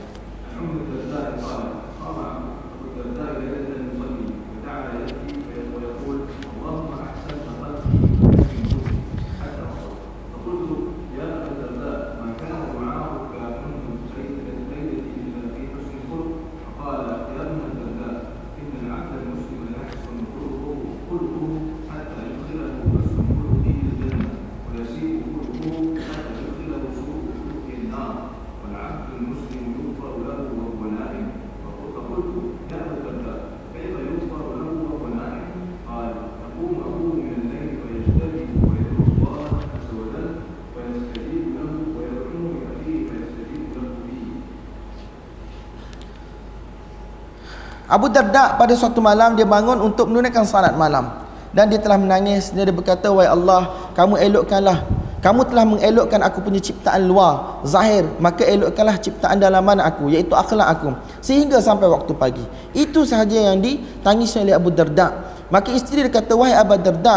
Abu 47.89 48.13
Darda 48.13 48.61
pada 48.61 48.77
suatu 48.77 49.01
malam 49.01 49.33
dia 49.33 49.49
bangun 49.49 49.81
untuk 49.81 50.13
menunaikan 50.13 50.45
salat 50.45 50.77
malam. 50.77 51.09
Dan 51.57 51.73
dia 51.73 51.81
telah 51.81 51.97
menangis. 51.97 52.53
Dia 52.53 52.69
berkata 52.69 53.09
wahai 53.09 53.33
Allah 53.33 53.91
kamu 53.97 54.21
elokkanlah. 54.29 54.85
Kamu 55.19 55.51
telah 55.51 55.67
mengelokkan 55.67 56.23
aku 56.23 56.45
punya 56.45 56.61
ciptaan 56.61 57.09
luar 57.09 57.65
zahir. 57.65 58.05
Maka 58.21 58.45
elokkanlah 58.45 59.01
ciptaan 59.01 59.41
dalaman 59.41 59.81
aku 59.81 60.13
iaitu 60.13 60.37
akhlak 60.37 60.69
aku. 60.79 60.93
Sehingga 61.25 61.65
sampai 61.65 61.89
waktu 61.89 62.13
pagi. 62.13 62.45
Itu 62.77 63.09
sahaja 63.09 63.51
yang 63.51 63.59
ditangis 63.65 64.37
oleh 64.37 64.53
Abu 64.53 64.69
Darda. 64.69 65.33
Maka 65.49 65.73
isteri 65.73 66.05
dia 66.05 66.13
kata 66.13 66.37
wahai 66.37 66.55
Abu 66.55 66.77
Darda 66.77 67.17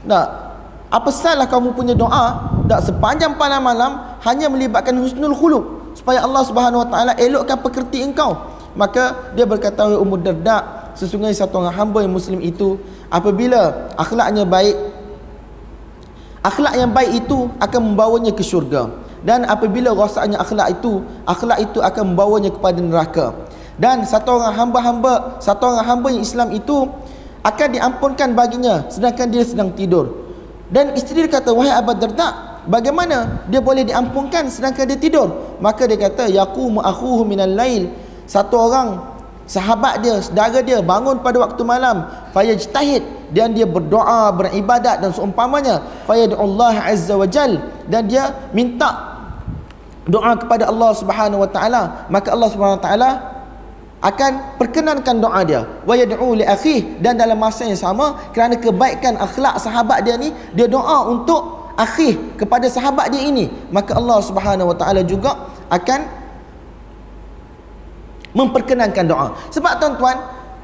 tak 0.00 0.26
apa 0.90 1.10
salah 1.12 1.44
kamu 1.44 1.76
punya 1.76 1.92
doa? 1.92 2.56
Tak 2.66 2.88
sepanjang 2.88 3.36
malam 3.36 3.60
malam 3.62 3.92
hanya 4.24 4.48
melibatkan 4.48 4.96
husnul 4.96 5.36
khuluq 5.36 5.92
supaya 5.92 6.24
Allah 6.24 6.42
Subhanahu 6.42 6.82
wa 6.82 6.88
taala 6.88 7.12
elokkan 7.20 7.60
pekerti 7.60 8.00
engkau 8.00 8.59
maka 8.78 9.34
dia 9.34 9.46
berkata 9.46 9.86
wahai 9.86 9.98
Ummu 9.98 10.16
Darda 10.20 10.90
sesungguhnya 10.94 11.34
satu 11.34 11.62
orang 11.62 11.74
hamba 11.74 11.98
yang 12.04 12.14
muslim 12.14 12.38
itu 12.42 12.78
apabila 13.10 13.90
akhlaknya 13.98 14.46
baik 14.46 14.76
akhlak 16.40 16.72
yang 16.76 16.90
baik 16.92 17.24
itu 17.24 17.48
akan 17.60 17.80
membawanya 17.92 18.32
ke 18.32 18.40
syurga. 18.44 18.88
Dan 19.20 19.44
apabila 19.44 19.92
rosaknya 19.92 20.40
akhlak 20.40 20.80
itu 20.80 21.04
akhlak 21.28 21.60
itu 21.60 21.78
akan 21.84 22.16
membawanya 22.16 22.48
kepada 22.48 22.80
neraka. 22.80 23.26
Dan 23.76 24.04
satu 24.04 24.40
orang 24.40 24.56
hamba-hamba 24.56 25.40
satu 25.40 25.76
orang 25.76 25.84
hamba 25.84 26.08
yang 26.12 26.24
Islam 26.24 26.48
itu 26.52 26.88
akan 27.40 27.68
diampunkan 27.72 28.32
baginya 28.36 28.88
sedangkan 28.88 29.28
dia 29.28 29.44
sedang 29.44 29.72
tidur. 29.76 30.32
Dan 30.72 30.96
isteri 30.96 31.26
dia 31.26 31.32
kata 31.32 31.52
wahai 31.52 31.72
Abu 31.72 31.92
Darda 31.96 32.60
bagaimana 32.64 33.44
dia 33.48 33.60
boleh 33.60 33.84
diampunkan 33.84 34.48
sedangkan 34.48 34.88
dia 34.88 34.98
tidur? 35.00 35.58
Maka 35.60 35.84
dia 35.84 36.00
kata 36.00 36.28
yaqumu 36.32 36.80
akhuhu 36.80 37.28
minal 37.28 37.52
lail 37.52 37.92
satu 38.30 38.70
orang 38.70 39.02
sahabat 39.50 40.06
dia 40.06 40.22
saudara 40.22 40.62
dia 40.62 40.78
bangun 40.78 41.18
pada 41.18 41.42
waktu 41.42 41.58
malam. 41.66 42.06
Fayajtahid 42.30 43.02
dan 43.34 43.50
dia 43.50 43.66
berdoa 43.66 44.30
beribadat 44.30 45.02
dan 45.02 45.10
seumpamanya 45.10 45.82
fayadullah 46.06 46.78
azza 46.86 47.18
wajal 47.18 47.58
dan 47.90 48.06
dia 48.06 48.30
minta 48.54 49.18
doa 50.06 50.38
kepada 50.38 50.70
Allah 50.70 50.94
Subhanahu 50.94 51.42
wa 51.42 51.50
taala. 51.50 52.06
Maka 52.06 52.30
Allah 52.30 52.48
Subhanahu 52.54 52.78
wa 52.78 52.84
taala 52.86 53.10
akan 53.98 54.56
perkenankan 54.62 55.18
doa 55.18 55.42
dia. 55.42 55.66
Wa 55.82 55.98
yad'u 55.98 56.38
li 56.38 56.46
akhi 56.46 57.02
dan 57.02 57.18
dalam 57.18 57.34
masa 57.34 57.66
yang 57.66 57.74
sama 57.74 58.30
kerana 58.30 58.54
kebaikan 58.54 59.18
akhlak 59.18 59.58
sahabat 59.58 60.06
dia 60.06 60.14
ni 60.14 60.30
dia 60.54 60.70
doa 60.70 61.10
untuk 61.10 61.74
akhi 61.74 62.38
kepada 62.38 62.70
sahabat 62.70 63.10
dia 63.10 63.26
ini. 63.26 63.50
Maka 63.74 63.98
Allah 63.98 64.22
Subhanahu 64.22 64.70
wa 64.70 64.76
taala 64.78 65.02
juga 65.02 65.50
akan 65.66 66.19
memperkenankan 68.36 69.04
doa. 69.06 69.34
Sebab 69.50 69.78
tuan-tuan, 69.78 70.16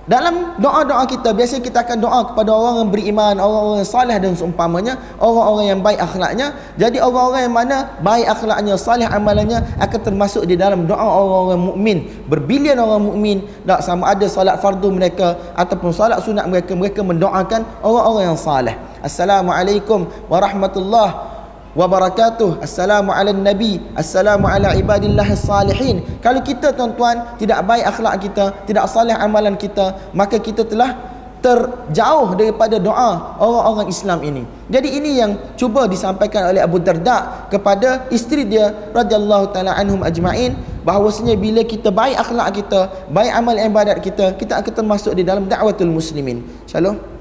dalam 0.06 0.54
doa-doa 0.62 1.02
kita 1.10 1.34
biasanya 1.34 1.66
kita 1.66 1.82
akan 1.82 1.98
doa 1.98 2.20
kepada 2.30 2.54
orang 2.54 2.86
yang 2.86 2.90
beriman, 2.94 3.34
orang-orang 3.42 3.82
yang 3.82 3.90
salih 3.90 4.16
dan 4.22 4.38
seumpamanya, 4.38 4.94
orang-orang 5.18 5.66
yang 5.74 5.80
baik 5.82 5.98
akhlaknya. 5.98 6.54
Jadi 6.78 7.02
orang-orang 7.02 7.50
yang 7.50 7.56
mana 7.58 7.76
baik 8.06 8.26
akhlaknya, 8.30 8.78
salih 8.78 9.10
amalannya 9.10 9.66
akan 9.82 10.00
termasuk 10.06 10.46
di 10.46 10.54
dalam 10.54 10.86
doa 10.86 11.02
orang-orang 11.02 11.58
mukmin. 11.58 11.98
Berbilion 12.30 12.78
orang 12.78 13.02
mukmin 13.02 13.42
tak 13.66 13.82
sama 13.82 14.14
ada 14.14 14.30
salat 14.30 14.62
fardu 14.62 14.94
mereka 14.94 15.34
ataupun 15.58 15.90
salat 15.90 16.22
sunat 16.22 16.46
mereka, 16.46 16.78
mereka 16.78 17.02
mendoakan 17.02 17.66
orang-orang 17.82 18.30
yang 18.30 18.38
salih. 18.38 18.78
Assalamualaikum 19.02 20.06
warahmatullahi 20.30 21.25
wabarakatuh. 21.76 22.64
Assalamu 22.64 23.12
ala 23.12 23.30
nabi. 23.36 23.78
Assalamu 23.92 24.48
ala 24.48 24.72
ibadillah 24.72 25.28
salihin 25.36 26.00
kalau 26.24 26.40
kita 26.40 26.72
tuan-tuan 26.72 27.36
tidak 27.36 27.60
baik 27.68 27.84
akhlak 27.84 28.14
kita 28.24 28.44
tidak 28.64 28.88
salih 28.88 29.12
amalan 29.12 29.54
kita 29.54 29.92
maka 30.16 30.40
kita 30.40 30.64
telah 30.64 30.96
terjauh 31.44 32.34
daripada 32.34 32.80
doa 32.80 33.38
orang-orang 33.38 33.92
Islam 33.92 34.18
ini. 34.24 34.42
Jadi 34.72 34.88
ini 34.98 35.20
yang 35.20 35.36
cuba 35.54 35.86
disampaikan 35.86 36.50
oleh 36.50 36.64
Abu 36.64 36.80
Darda 36.82 37.46
kepada 37.52 38.08
isteri 38.10 38.48
dia 38.48 38.72
radhiyallahu 38.90 39.54
taala 39.54 39.76
anhum 39.76 40.02
ajmain 40.02 40.56
bahawasanya 40.82 41.38
bila 41.38 41.62
kita 41.62 41.92
baik 41.92 42.18
akhlak 42.18 42.56
kita 42.56 42.90
baik 43.12 43.30
amal 43.30 43.54
ibadat 43.54 44.00
kita 44.02 44.34
kita 44.34 44.58
akan 44.58 44.72
termasuk 44.74 45.12
di 45.14 45.22
dalam 45.22 45.46
dakwatul 45.46 45.92
muslimin. 45.92 46.42
Shalom 46.66 47.15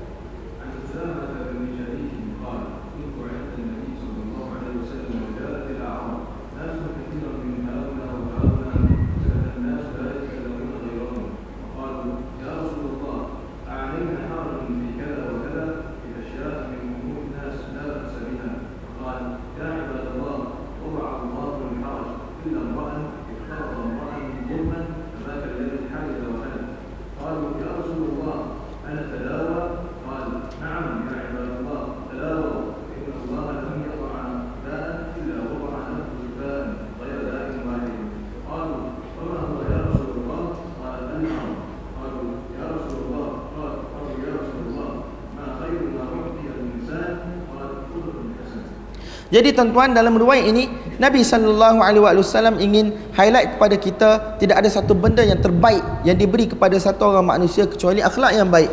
Jadi 49.36 49.52
tuan-tuan 49.52 49.91
dalam 49.91 50.15
riwayat 50.15 50.48
ini 50.48 50.71
Nabi 50.95 51.19
sallallahu 51.19 51.84
alaihi 51.84 52.24
wasallam 52.24 52.56
ingin 52.56 52.95
highlight 53.12 53.60
kepada 53.60 53.76
kita 53.76 54.10
tidak 54.39 54.63
ada 54.63 54.71
satu 54.71 54.95
benda 54.95 55.28
yang 55.28 55.43
terbaik 55.43 55.84
yang 56.08 56.15
diberi 56.15 56.48
kepada 56.48 56.80
satu 56.80 57.12
orang 57.12 57.36
manusia 57.36 57.67
kecuali 57.67 58.00
akhlak 58.00 58.32
yang 58.32 58.48
baik. 58.48 58.71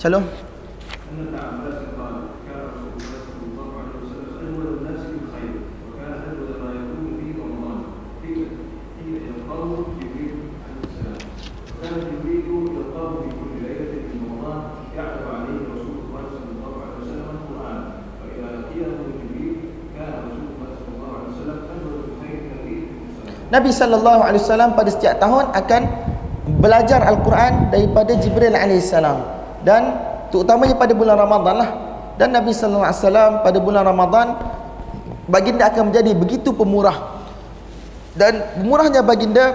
Shalom. 0.00 0.47
Nabi 23.68 23.76
sallallahu 23.84 24.20
alaihi 24.24 24.40
wasallam 24.40 24.72
pada 24.72 24.88
setiap 24.88 25.20
tahun 25.20 25.52
akan 25.52 25.82
belajar 26.56 27.04
al-Quran 27.04 27.68
daripada 27.68 28.16
Jibril 28.16 28.56
alaihi 28.56 28.80
salam 28.80 29.20
dan 29.60 29.92
terutamanya 30.32 30.72
pada 30.72 30.96
bulan 30.96 31.20
Ramadan 31.20 31.60
lah 31.60 31.70
dan 32.16 32.32
Nabi 32.32 32.56
sallallahu 32.56 32.88
alaihi 32.88 33.04
wasallam 33.04 33.30
pada 33.44 33.58
bulan 33.60 33.84
Ramadan 33.84 34.26
baginda 35.28 35.68
akan 35.68 35.92
menjadi 35.92 36.16
begitu 36.16 36.56
pemurah 36.56 37.20
dan 38.16 38.40
pemurahnya 38.56 39.04
baginda 39.04 39.52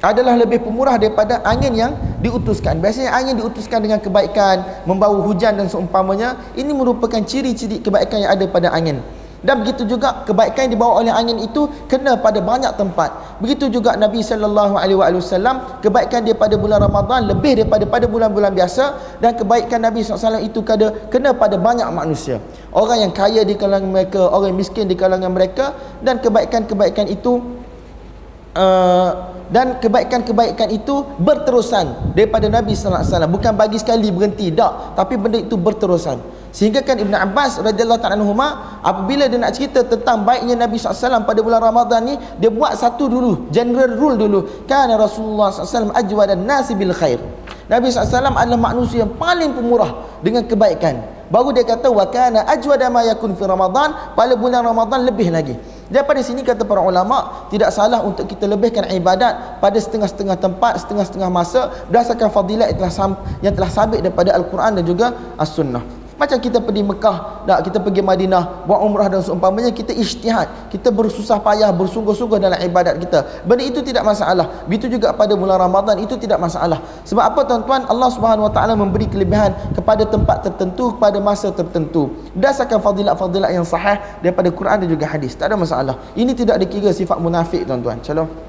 adalah 0.00 0.40
lebih 0.40 0.64
pemurah 0.64 0.96
daripada 0.96 1.44
angin 1.44 1.76
yang 1.76 1.92
diutuskan. 2.24 2.80
Biasanya 2.80 3.12
angin 3.12 3.34
diutuskan 3.34 3.82
dengan 3.82 3.98
kebaikan, 3.98 4.86
membawa 4.86 5.18
hujan 5.26 5.58
dan 5.58 5.66
seumpamanya. 5.66 6.38
Ini 6.54 6.70
merupakan 6.70 7.18
ciri-ciri 7.18 7.82
kebaikan 7.82 8.22
yang 8.22 8.30
ada 8.30 8.46
pada 8.46 8.70
angin. 8.70 9.02
Dan 9.38 9.62
begitu 9.62 9.86
juga 9.86 10.26
kebaikan 10.26 10.66
yang 10.66 10.74
dibawa 10.74 10.98
oleh 10.98 11.14
angin 11.14 11.38
itu 11.38 11.70
kena 11.86 12.18
pada 12.18 12.42
banyak 12.42 12.74
tempat. 12.74 13.38
Begitu 13.38 13.70
juga 13.70 13.94
Nabi 13.94 14.18
sallallahu 14.18 14.74
alaihi 14.74 14.98
wasallam 14.98 15.78
kebaikan 15.78 16.26
dia 16.26 16.34
pada 16.34 16.58
bulan 16.58 16.82
Ramadan 16.82 17.30
lebih 17.30 17.62
daripada 17.62 17.86
pada 17.86 18.10
bulan-bulan 18.10 18.50
biasa 18.50 18.98
dan 19.22 19.38
kebaikan 19.38 19.86
Nabi 19.86 20.02
SAW 20.02 20.42
itu 20.42 20.58
kena, 20.66 20.90
kena 21.06 21.30
pada 21.38 21.54
banyak 21.54 21.86
manusia. 21.94 22.42
Orang 22.74 22.98
yang 22.98 23.14
kaya 23.14 23.46
di 23.46 23.54
kalangan 23.54 23.86
mereka, 23.86 24.26
orang 24.26 24.50
yang 24.50 24.58
miskin 24.58 24.90
di 24.90 24.98
kalangan 24.98 25.30
mereka 25.30 25.70
dan 26.02 26.18
kebaikan-kebaikan 26.18 27.06
itu 27.06 27.38
uh, 28.58 29.37
dan 29.48 29.80
kebaikan-kebaikan 29.80 30.68
itu 30.68 31.04
berterusan 31.16 32.12
daripada 32.12 32.52
Nabi 32.52 32.76
sallallahu 32.76 33.00
alaihi 33.00 33.12
wasallam. 33.12 33.32
Bukan 33.32 33.52
bagi 33.56 33.78
sekali 33.80 34.12
berhenti 34.12 34.52
tak. 34.52 34.92
Tapi 34.92 35.14
benda 35.16 35.40
itu 35.40 35.56
berterusan. 35.56 36.20
Sehingga 36.52 36.84
kan 36.84 36.96
Ibn 36.96 37.12
Abbas 37.28 37.60
radhiyallahu 37.60 38.00
ta'ala 38.00 38.16
anhuma 38.16 38.80
apabila 38.80 39.28
dia 39.28 39.36
nak 39.36 39.52
cerita 39.52 39.84
tentang 39.84 40.24
baiknya 40.24 40.56
Nabi 40.56 40.80
SAW 40.80 41.24
pada 41.28 41.40
bulan 41.44 41.60
Ramadan 41.60 42.00
ni 42.08 42.14
dia 42.40 42.48
buat 42.48 42.72
satu 42.76 43.08
dulu 43.08 43.48
general 43.52 43.96
rule 43.96 44.16
dulu. 44.16 44.40
Kana 44.64 44.96
Rasulullah 44.96 45.52
SAW 45.52 45.92
ajwad 45.92 46.32
dan 46.32 46.44
nasi 46.44 46.72
bil 46.76 46.92
khair. 46.92 47.20
Nabi 47.68 47.92
SAW 47.92 48.32
adalah 48.32 48.60
manusia 48.60 49.04
yang 49.04 49.12
paling 49.16 49.52
pemurah 49.52 50.20
dengan 50.24 50.44
kebaikan. 50.44 51.04
Baru 51.28 51.52
dia 51.52 51.64
kata 51.64 51.92
wa 51.92 52.08
kana 52.08 52.48
ajwad 52.48 52.80
ma 52.88 53.04
yakun 53.04 53.36
fi 53.36 53.44
Ramadan 53.44 54.16
pada 54.16 54.32
bulan 54.32 54.64
Ramadan 54.64 55.04
lebih 55.04 55.28
lagi 55.28 55.56
Daripada 55.88 56.20
sini 56.20 56.44
kata 56.44 56.68
para 56.68 56.84
ulama 56.84 57.48
tidak 57.48 57.72
salah 57.72 58.04
untuk 58.04 58.28
kita 58.28 58.44
lebihkan 58.44 58.84
ibadat 58.92 59.56
pada 59.56 59.78
setengah-setengah 59.80 60.36
tempat, 60.36 60.84
setengah-setengah 60.84 61.30
masa 61.32 61.72
berdasarkan 61.88 62.28
fadilat 62.28 62.76
yang 62.76 62.78
telah, 62.78 62.94
yang 63.40 63.54
telah 63.56 63.70
sabit 63.72 64.04
daripada 64.04 64.36
Al-Quran 64.36 64.76
dan 64.76 64.84
juga 64.84 65.16
As-Sunnah. 65.40 65.97
Macam 66.18 66.34
kita 66.42 66.58
pergi 66.58 66.82
Mekah, 66.82 67.46
tak 67.46 67.70
kita 67.70 67.78
pergi 67.78 68.02
Madinah, 68.02 68.66
buat 68.66 68.82
umrah 68.82 69.06
dan 69.06 69.22
seumpamanya 69.22 69.70
kita 69.70 69.94
isytihad, 69.94 70.50
kita 70.66 70.90
bersusah 70.90 71.38
payah, 71.38 71.70
bersungguh-sungguh 71.70 72.42
dalam 72.42 72.58
ibadat 72.58 72.98
kita. 72.98 73.46
Benda 73.46 73.62
itu 73.62 73.78
tidak 73.86 74.02
masalah. 74.02 74.66
Begitu 74.66 74.98
juga 74.98 75.14
pada 75.14 75.38
bulan 75.38 75.62
Ramadan 75.62 76.02
itu 76.02 76.18
tidak 76.18 76.42
masalah. 76.42 76.82
Sebab 77.06 77.22
apa 77.22 77.46
tuan-tuan? 77.46 77.86
Allah 77.86 78.10
Subhanahu 78.10 78.50
Wa 78.50 78.52
Taala 78.52 78.74
memberi 78.74 79.06
kelebihan 79.06 79.54
kepada 79.78 80.02
tempat 80.02 80.42
tertentu, 80.42 80.98
pada 80.98 81.22
masa 81.22 81.54
tertentu. 81.54 82.10
Berdasarkan 82.34 82.82
fadilat-fadilat 82.82 83.54
yang 83.54 83.62
sahih 83.62 84.02
daripada 84.18 84.50
Quran 84.50 84.82
dan 84.82 84.88
juga 84.90 85.06
hadis. 85.06 85.38
Tak 85.38 85.54
ada 85.54 85.56
masalah. 85.56 86.02
Ini 86.18 86.34
tidak 86.34 86.58
dikira 86.66 86.90
sifat 86.90 87.22
munafik 87.22 87.62
tuan-tuan. 87.62 88.02
Shalom. 88.02 88.47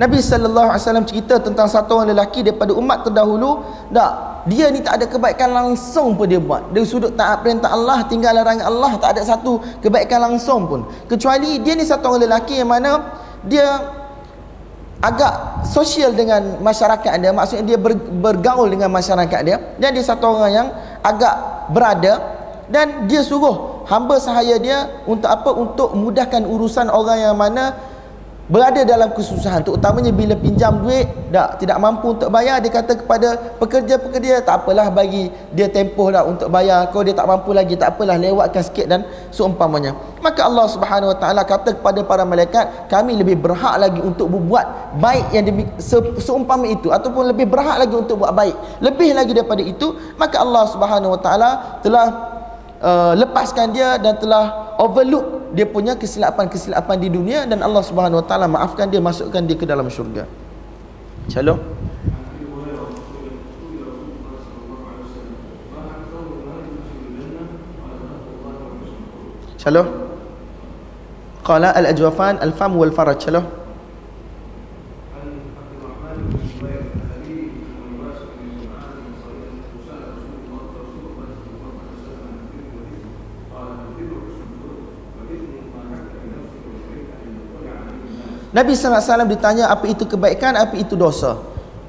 Nabi 0.00 0.16
sallallahu 0.16 0.72
alaihi 0.72 0.80
wasallam 0.80 1.04
cerita 1.04 1.36
tentang 1.44 1.68
satu 1.68 2.00
orang 2.00 2.16
lelaki 2.16 2.40
daripada 2.40 2.72
umat 2.72 3.04
terdahulu, 3.04 3.60
tak 3.92 4.40
dia 4.48 4.72
ni 4.72 4.80
tak 4.80 4.96
ada 4.96 5.04
kebaikan 5.04 5.52
langsung 5.52 6.16
pun 6.16 6.24
dia 6.24 6.40
buat. 6.40 6.72
Dari 6.72 6.88
sudut 6.88 7.12
taat 7.12 7.44
perintah 7.44 7.68
Allah, 7.68 8.00
tinggal 8.08 8.32
larangan 8.32 8.64
Allah, 8.64 8.96
tak 8.96 9.20
ada 9.20 9.28
satu 9.28 9.60
kebaikan 9.84 10.24
langsung 10.24 10.64
pun. 10.64 10.88
Kecuali 11.04 11.60
dia 11.60 11.76
ni 11.76 11.84
satu 11.84 12.16
orang 12.16 12.24
lelaki 12.24 12.64
yang 12.64 12.72
mana 12.72 13.12
dia 13.44 13.92
agak 15.04 15.68
sosial 15.68 16.16
dengan 16.16 16.64
masyarakat 16.64 17.20
dia, 17.20 17.36
maksudnya 17.36 17.76
dia 17.76 17.78
bergaul 18.24 18.72
dengan 18.72 18.88
masyarakat 18.88 19.40
dia. 19.44 19.76
Dan 19.76 19.92
dia 19.92 20.00
satu 20.00 20.32
orang 20.32 20.52
yang 20.64 20.68
agak 21.04 21.68
berada 21.76 22.40
dan 22.72 23.04
dia 23.04 23.20
suruh 23.20 23.84
hamba 23.84 24.16
sahaya 24.16 24.56
dia 24.56 24.88
untuk 25.04 25.28
apa? 25.28 25.52
Untuk 25.52 25.92
mudahkan 25.92 26.40
urusan 26.48 26.88
orang 26.88 27.20
yang 27.20 27.36
mana 27.36 27.89
berada 28.50 28.82
dalam 28.82 29.14
kesusahan 29.14 29.62
terutamanya 29.62 30.10
bila 30.10 30.34
pinjam 30.34 30.82
duit 30.82 31.06
tak 31.30 31.62
tidak 31.62 31.78
mampu 31.78 32.18
untuk 32.18 32.34
bayar 32.34 32.58
dia 32.58 32.74
kata 32.74 32.98
kepada 32.98 33.38
pekerja-pekerja 33.62 34.42
tak 34.42 34.66
apalah 34.66 34.90
bagi 34.90 35.30
dia 35.54 35.70
tempoh 35.70 36.10
dah 36.10 36.26
untuk 36.26 36.50
bayar 36.50 36.90
kalau 36.90 37.06
dia 37.06 37.14
tak 37.14 37.30
mampu 37.30 37.54
lagi 37.54 37.78
tak 37.78 37.94
apalah 37.94 38.18
lewatkan 38.18 38.62
sikit 38.66 38.90
dan 38.90 39.06
seumpamanya. 39.30 39.94
Maka 40.18 40.50
Allah 40.50 40.66
Subhanahu 40.66 41.14
Wa 41.14 41.18
Taala 41.22 41.46
kata 41.46 41.78
kepada 41.78 42.02
para 42.02 42.26
malaikat 42.26 42.90
kami 42.90 43.14
lebih 43.22 43.38
berhak 43.38 43.78
lagi 43.78 44.02
untuk 44.02 44.26
berbuat 44.26 44.98
baik 44.98 45.30
yang 45.30 45.46
demi, 45.46 45.64
se, 45.78 45.96
seumpama 46.18 46.66
itu 46.66 46.90
ataupun 46.90 47.30
lebih 47.30 47.46
berhak 47.46 47.78
lagi 47.78 47.94
untuk 47.94 48.26
buat 48.26 48.34
baik. 48.34 48.82
Lebih 48.82 49.14
lagi 49.14 49.30
daripada 49.30 49.62
itu 49.62 49.94
maka 50.18 50.42
Allah 50.42 50.66
Subhanahu 50.66 51.14
Wa 51.14 51.20
Taala 51.22 51.50
telah 51.86 52.39
uh, 52.80 53.12
lepaskan 53.14 53.70
dia 53.76 54.00
dan 54.00 54.16
telah 54.16 54.74
overlook 54.80 55.52
dia 55.52 55.68
punya 55.68 55.94
kesilapan-kesilapan 55.94 56.96
di 56.96 57.08
dunia 57.12 57.40
dan 57.44 57.60
Allah 57.60 57.84
Subhanahu 57.84 58.24
Wa 58.24 58.26
Taala 58.26 58.46
maafkan 58.48 58.88
dia 58.88 58.98
masukkan 58.98 59.44
dia 59.44 59.54
ke 59.54 59.68
dalam 59.68 59.86
syurga. 59.92 60.24
Shalom. 61.28 61.60
Shalom. 69.60 69.86
Qala 71.44 71.76
al-ajwafan 71.76 72.40
al-fam 72.40 72.80
wal 72.80 72.94
faraj. 72.96 73.20
Shalom. 73.20 73.59
Nabi 88.50 88.74
SAW 88.74 89.30
ditanya 89.30 89.70
apa 89.70 89.86
itu 89.86 90.02
kebaikan, 90.02 90.58
apa 90.58 90.74
itu 90.74 90.98
dosa. 90.98 91.38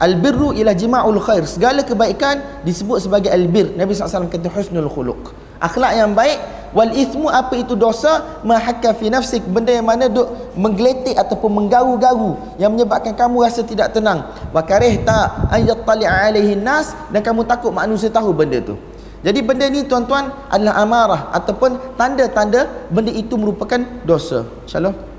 Al-birru 0.02 0.54
ila 0.58 0.74
jima'ul 0.74 1.22
khair. 1.22 1.46
Segala 1.46 1.86
kebaikan 1.86 2.66
disebut 2.66 3.06
sebagai 3.06 3.30
al-bir. 3.30 3.74
Nabi 3.78 3.94
SAW 3.94 4.30
kata 4.30 4.50
husnul 4.50 4.90
khuluq. 4.90 5.34
Akhlak 5.62 5.94
yang 5.94 6.18
baik. 6.18 6.42
Wal 6.74 6.90
ithmu 6.98 7.30
apa 7.30 7.54
itu 7.54 7.78
dosa? 7.78 8.42
Mahakka 8.42 8.98
fi 8.98 9.14
nafsik. 9.14 9.46
Benda 9.46 9.70
yang 9.70 9.86
mana 9.86 10.10
duk 10.10 10.26
menggeletik 10.58 11.14
ataupun 11.14 11.54
menggaru-garu. 11.54 12.34
Yang 12.58 12.82
menyebabkan 12.82 13.14
kamu 13.14 13.46
rasa 13.46 13.62
tidak 13.62 13.94
tenang. 13.94 14.26
Wa 14.50 14.66
karih 14.66 15.06
ta 15.06 15.50
ayat 15.54 15.86
tali'a 15.86 16.34
alaihi 16.34 16.58
nas. 16.58 16.98
Dan 17.14 17.22
kamu 17.22 17.46
takut 17.46 17.70
manusia 17.70 18.10
tahu 18.10 18.34
benda 18.34 18.58
tu. 18.58 18.74
Jadi 19.22 19.38
benda 19.46 19.70
ni 19.70 19.86
tuan-tuan 19.86 20.34
adalah 20.50 20.82
amarah 20.82 21.22
ataupun 21.30 21.78
tanda-tanda 21.94 22.90
benda 22.90 23.14
itu 23.14 23.38
merupakan 23.38 23.78
dosa. 24.02 24.50
Shalom. 24.66 25.11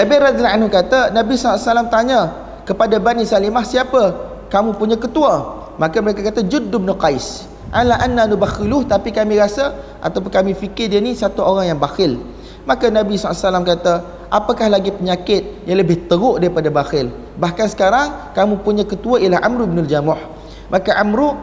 Jabir 0.00 0.16
radhiyallahu 0.16 0.56
anhu 0.64 0.68
kata 0.72 1.12
Nabi 1.12 1.36
SAW 1.36 1.92
tanya 1.92 2.32
kepada 2.64 2.96
Bani 2.96 3.28
Salimah 3.28 3.60
siapa? 3.68 4.16
Kamu 4.48 4.80
punya 4.80 4.96
ketua. 4.96 5.60
Maka 5.76 6.00
mereka 6.00 6.24
kata 6.24 6.40
Judd 6.48 6.72
bin 6.72 6.88
Qais. 6.96 7.44
Ala 7.68 8.00
anna 8.00 8.24
nubakhiluh 8.24 8.88
tapi 8.88 9.12
kami 9.12 9.36
rasa 9.36 9.76
ataupun 10.00 10.32
kami 10.32 10.56
fikir 10.56 10.88
dia 10.88 11.04
ni 11.04 11.12
satu 11.12 11.44
orang 11.44 11.76
yang 11.76 11.76
bakhil. 11.76 12.16
Maka 12.64 12.88
Nabi 12.88 13.20
SAW 13.20 13.60
kata 13.60 14.24
apakah 14.32 14.72
lagi 14.72 14.88
penyakit 14.88 15.68
yang 15.68 15.76
lebih 15.76 16.08
teruk 16.08 16.40
daripada 16.40 16.72
bakhil? 16.72 17.12
Bahkan 17.36 17.66
sekarang 17.68 18.32
kamu 18.32 18.64
punya 18.64 18.88
ketua 18.88 19.20
ialah 19.20 19.44
Amru 19.44 19.68
bin 19.68 19.84
Jamuh 19.84 20.40
maka 20.72 20.96
Amru 20.96 21.36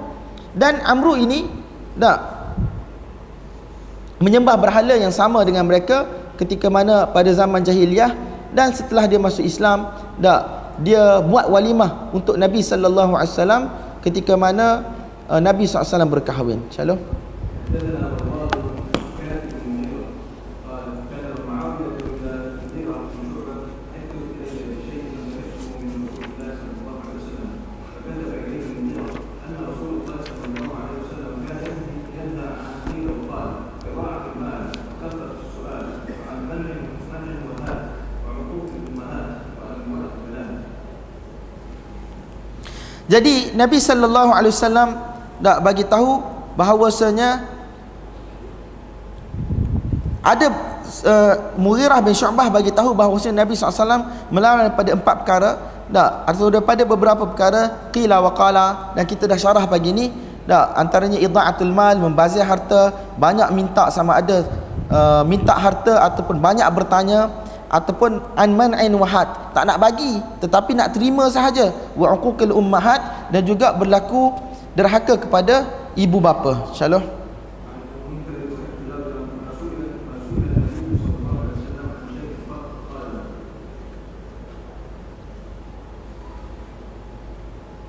dan 0.58 0.82
Amru 0.82 1.14
ini 1.14 1.46
tak 1.94 2.18
menyembah 4.18 4.58
berhala 4.58 4.98
yang 4.98 5.14
sama 5.14 5.46
dengan 5.46 5.70
mereka 5.70 6.10
ketika 6.42 6.74
mana 6.74 7.06
pada 7.06 7.30
zaman 7.30 7.62
jahiliah 7.62 8.27
dan 8.56 8.72
setelah 8.72 9.08
dia 9.10 9.20
masuk 9.20 9.44
Islam 9.44 9.92
dak 10.20 10.58
dia 10.82 11.22
buat 11.26 11.50
walimah 11.50 12.14
untuk 12.14 12.38
Nabi 12.38 12.62
sallallahu 12.62 13.18
alaihi 13.18 13.34
wasallam 13.34 13.64
ketika 14.06 14.38
mana 14.38 14.86
uh, 15.26 15.42
Nabi 15.42 15.66
sallallahu 15.66 15.82
alaihi 15.82 15.94
wasallam 15.94 16.12
berkahwin. 16.14 16.60
Shalom. 16.70 17.00
Jadi 43.18 43.58
Nabi 43.58 43.82
sallallahu 43.82 44.30
alaihi 44.30 44.54
wasallam 44.54 44.94
dak 45.42 45.58
bagi 45.66 45.82
tahu 45.90 46.22
bahawasanya 46.54 47.50
ada 50.22 50.54
uh, 51.02 51.34
Mughirah 51.58 51.98
bin 52.06 52.14
Syu'bah 52.14 52.46
bagi 52.54 52.70
tahu 52.70 52.94
bahawasanya 52.94 53.42
Nabi 53.42 53.58
SAW 53.58 54.30
melarang 54.30 54.70
daripada 54.70 54.94
empat 54.94 55.16
perkara. 55.26 55.52
Dak 55.88 56.30
atau 56.30 56.52
daripada 56.54 56.84
beberapa 56.86 57.26
perkara 57.26 57.90
qila 57.90 58.22
wa 58.22 58.36
qala 58.38 58.94
dan 58.94 59.08
kita 59.08 59.26
dah 59.26 59.40
syarah 59.40 59.66
pagi 59.66 59.96
ni 59.96 60.12
dak 60.44 60.78
antaranya 60.78 61.18
idha'atul 61.18 61.74
mal 61.74 61.96
membazir 61.98 62.44
harta 62.46 62.94
banyak 63.18 63.50
minta 63.56 63.88
sama 63.90 64.20
ada 64.20 64.46
uh, 64.92 65.24
minta 65.24 65.56
harta 65.56 66.06
ataupun 66.06 66.44
banyak 66.44 66.68
bertanya 66.76 67.47
ataupun 67.68 68.24
an 68.36 68.50
man'in 68.56 68.94
wahad. 68.96 69.28
Tak 69.56 69.64
nak 69.68 69.78
bagi 69.80 70.20
tetapi 70.44 70.76
nak 70.76 70.92
terima 70.96 71.28
sahaja. 71.32 71.72
Wa 71.96 72.16
uquqil 72.16 72.52
ummahat 72.52 73.32
dan 73.32 73.44
juga 73.44 73.72
berlaku 73.76 74.34
derhaka 74.76 75.16
kepada 75.20 75.68
ibu 75.96 76.18
bapa. 76.20 76.74
Insyaallah. 76.74 77.04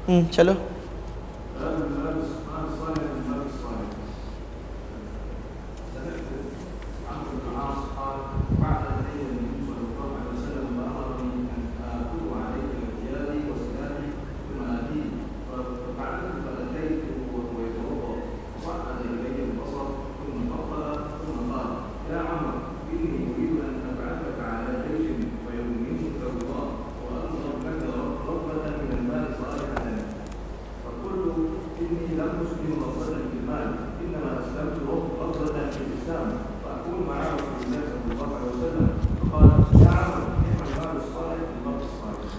Hmm, 0.08 0.24
insyaallah 0.24 0.77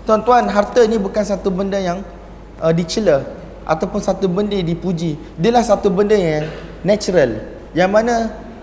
Tuan-tuan, 0.10 0.50
harta 0.50 0.82
ni 0.90 0.98
bukan 0.98 1.22
satu 1.22 1.54
benda 1.54 1.78
yang 1.78 2.02
uh, 2.58 2.74
dicela 2.74 3.30
ataupun 3.62 4.02
satu 4.02 4.26
benda 4.26 4.58
yang 4.58 4.66
dipuji. 4.66 5.22
Dialah 5.38 5.62
satu 5.62 5.94
benda 5.94 6.18
yang 6.18 6.50
natural. 6.82 7.38
Yang 7.78 7.90
mana 7.94 8.16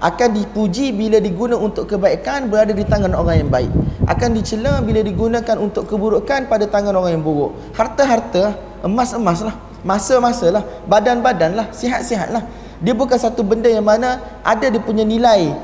akan 0.02 0.42
dipuji 0.42 0.90
bila 0.90 1.22
digunakan 1.22 1.62
untuk 1.62 1.86
kebaikan 1.86 2.50
berada 2.50 2.74
di 2.74 2.82
tangan 2.82 3.14
orang 3.14 3.46
yang 3.46 3.50
baik. 3.54 3.70
Akan 4.10 4.34
dicela 4.34 4.82
bila 4.82 5.06
digunakan 5.06 5.54
untuk 5.62 5.86
keburukan 5.86 6.50
pada 6.50 6.66
tangan 6.66 6.98
orang 6.98 7.14
yang 7.14 7.22
buruk. 7.22 7.54
Harta-harta, 7.78 8.58
emas-emas 8.82 9.46
lah. 9.46 9.54
Masa-masa 9.86 10.50
lah. 10.50 10.66
Badan-badan 10.90 11.54
lah. 11.54 11.70
Sihat-sihat 11.70 12.34
lah. 12.34 12.42
Dia 12.82 12.90
bukan 12.90 13.22
satu 13.22 13.46
benda 13.46 13.70
yang 13.70 13.86
mana 13.86 14.18
ada 14.42 14.66
dia 14.66 14.82
punya 14.82 15.06
nilai 15.06 15.54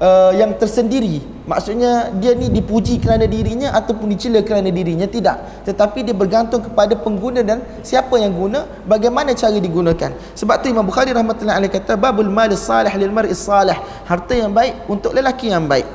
uh, 0.00 0.32
yang 0.34 0.56
tersendiri. 0.56 1.22
Maksudnya 1.44 2.10
dia 2.16 2.32
ni 2.34 2.48
dipuji 2.48 2.98
kerana 2.98 3.28
dirinya 3.28 3.70
ataupun 3.76 4.10
dicela 4.10 4.40
kerana 4.40 4.72
dirinya? 4.72 5.04
Tidak. 5.06 5.68
Tetapi 5.68 6.08
dia 6.08 6.16
bergantung 6.16 6.64
kepada 6.64 6.96
pengguna 6.96 7.44
dan 7.44 7.62
siapa 7.84 8.16
yang 8.16 8.32
guna 8.34 8.66
bagaimana 8.88 9.36
cara 9.36 9.60
digunakan. 9.60 10.10
Sebab 10.34 10.56
tu 10.64 10.72
Imam 10.72 10.82
Bukhari 10.82 11.12
rahmatullahi 11.12 11.60
alaih 11.62 11.70
kata 11.70 11.94
babul 12.00 12.32
mal 12.32 12.50
salih 12.56 12.90
lil 12.96 13.12
mar'i 13.12 13.36
salih. 13.36 13.76
Harta 14.08 14.34
yang 14.34 14.50
baik 14.50 14.88
untuk 14.88 15.12
lelaki 15.12 15.52
yang 15.52 15.68
baik. 15.68 15.86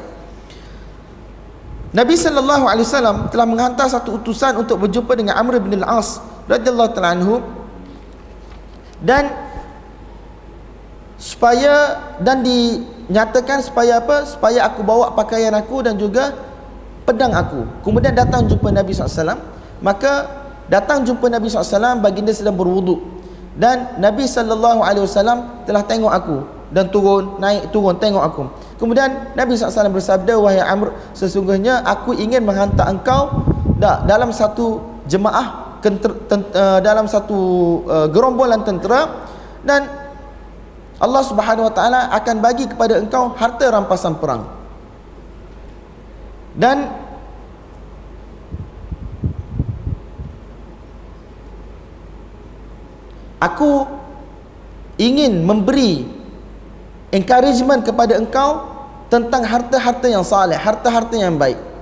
Nabi 1.96 2.20
sallallahu 2.20 2.68
alaihi 2.68 2.84
wasallam 2.84 3.32
telah 3.32 3.48
menghantar 3.48 3.88
satu 3.88 4.20
utusan 4.20 4.60
untuk 4.60 4.84
berjumpa 4.84 5.16
dengan 5.16 5.40
Amr 5.40 5.64
bin 5.64 5.80
al-As 5.80 6.20
radhiyallahu 6.44 6.92
ta'ala 6.92 7.16
anhu. 7.16 7.40
Dan 9.00 9.32
supaya 11.16 12.04
dan 12.20 12.44
di 12.44 12.84
nyatakan 13.12 13.62
supaya 13.62 14.02
apa? 14.02 14.26
Supaya 14.26 14.66
aku 14.66 14.82
bawa 14.82 15.14
pakaian 15.14 15.54
aku 15.54 15.86
dan 15.86 15.96
juga 15.96 16.34
pedang 17.06 17.34
aku. 17.34 17.66
Kemudian 17.86 18.18
datang 18.18 18.50
jumpa 18.50 18.74
Nabi 18.74 18.92
SAW 18.92 19.38
maka 19.84 20.26
datang 20.72 21.06
jumpa 21.06 21.30
Nabi 21.30 21.46
SAW 21.52 22.02
baginda 22.02 22.34
sedang 22.34 22.58
berwuduk 22.58 22.98
dan 23.56 24.02
Nabi 24.02 24.26
SAW 24.26 25.64
telah 25.64 25.84
tengok 25.86 26.12
aku 26.12 26.38
dan 26.74 26.90
turun 26.90 27.38
naik 27.38 27.70
turun 27.70 27.96
tengok 28.02 28.24
aku. 28.26 28.44
Kemudian 28.82 29.38
Nabi 29.38 29.56
SAW 29.56 29.94
bersabda 29.94 30.36
wahai 30.36 30.60
Amr 30.60 30.92
sesungguhnya 31.16 31.86
aku 31.86 32.18
ingin 32.18 32.44
menghantar 32.44 32.90
engkau 32.90 33.46
dalam 33.80 34.34
satu 34.34 34.82
jemaah 35.06 35.78
uh, 35.86 36.80
dalam 36.82 37.06
satu 37.06 37.40
uh, 37.86 38.08
gerombolan 38.10 38.66
tentera 38.66 39.30
dan 39.62 40.05
Allah 40.96 41.24
Subhanahu 41.28 41.68
wa 41.68 41.74
taala 41.76 42.02
akan 42.16 42.36
bagi 42.40 42.72
kepada 42.72 42.96
engkau 43.00 43.36
harta 43.36 43.68
rampasan 43.68 44.16
perang. 44.16 44.48
Dan 46.56 46.88
aku 53.44 53.84
ingin 54.96 55.44
memberi 55.44 56.08
encouragement 57.12 57.84
kepada 57.84 58.16
engkau 58.16 58.64
tentang 59.12 59.44
harta-harta 59.44 60.08
yang 60.08 60.24
saleh, 60.24 60.56
harta-harta 60.56 61.16
yang 61.20 61.36
baik. 61.36 61.75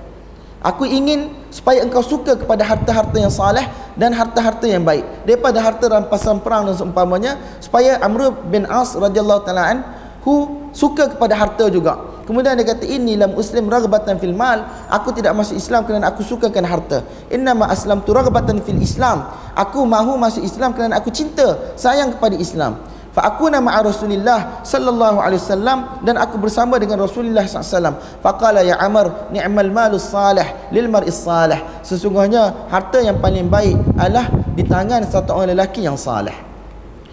Aku 0.64 0.88
ingin 0.88 1.28
supaya 1.52 1.84
engkau 1.84 2.00
suka 2.00 2.40
kepada 2.40 2.64
harta-harta 2.64 3.12
yang 3.20 3.28
saleh 3.28 3.68
dan 4.00 4.16
harta-harta 4.16 4.64
yang 4.64 4.80
baik 4.80 5.04
daripada 5.28 5.60
harta 5.60 5.92
rampasan 5.92 6.40
perang 6.40 6.64
dan 6.64 6.72
seumpamanya 6.72 7.36
supaya 7.60 8.00
Amr 8.00 8.32
bin 8.48 8.64
As 8.64 8.96
radhiyallahu 8.96 9.44
taala 9.44 9.68
anhu 9.68 10.64
suka 10.72 11.12
kepada 11.12 11.36
harta 11.36 11.68
juga. 11.68 12.16
Kemudian 12.24 12.56
dia 12.56 12.64
kata 12.64 12.88
ini 12.88 13.20
lam 13.20 13.36
muslim 13.36 13.68
raghbatan 13.68 14.16
fil 14.16 14.32
mal, 14.32 14.64
aku 14.88 15.12
tidak 15.12 15.36
masuk 15.36 15.60
Islam 15.60 15.84
kerana 15.84 16.08
aku 16.08 16.24
sukakan 16.24 16.64
harta. 16.64 17.04
Inna 17.28 17.52
ma 17.52 17.68
aslam 17.68 18.00
tu 18.00 18.16
raghbatan 18.16 18.64
fil 18.64 18.80
Islam. 18.80 19.28
Aku 19.52 19.84
mahu 19.84 20.16
masuk 20.16 20.40
Islam 20.40 20.72
kerana 20.72 20.96
aku 20.96 21.12
cinta, 21.12 21.76
sayang 21.76 22.16
kepada 22.16 22.40
Islam 22.40 22.80
fa 23.14 23.30
akuna 23.30 23.62
ma'a 23.62 23.78
Rasulillah 23.86 24.66
sallallahu 24.66 25.22
alaihi 25.22 25.38
wasallam 25.38 26.02
dan 26.02 26.18
aku 26.18 26.34
bersama 26.42 26.82
dengan 26.82 26.98
Rasulullah 27.06 27.46
sallallahu 27.46 27.94
alaihi 27.94 28.26
wasallam 28.26 28.66
ya 28.66 28.76
Amr 28.82 29.06
ni'mal 29.30 29.70
malu 29.70 29.96
salih 30.02 30.44
lil 30.74 30.90
mar'i 30.90 31.14
salih 31.14 31.62
sesungguhnya 31.86 32.66
harta 32.66 32.98
yang 32.98 33.22
paling 33.22 33.46
baik 33.46 33.78
adalah 33.94 34.26
di 34.58 34.66
tangan 34.66 35.06
satu 35.06 35.30
orang 35.30 35.54
lelaki 35.54 35.86
yang 35.86 35.94
salih 35.94 36.34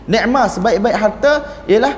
nikmat 0.09 0.57
sebaik-baik 0.57 0.97
harta 0.97 1.63
ialah 1.69 1.93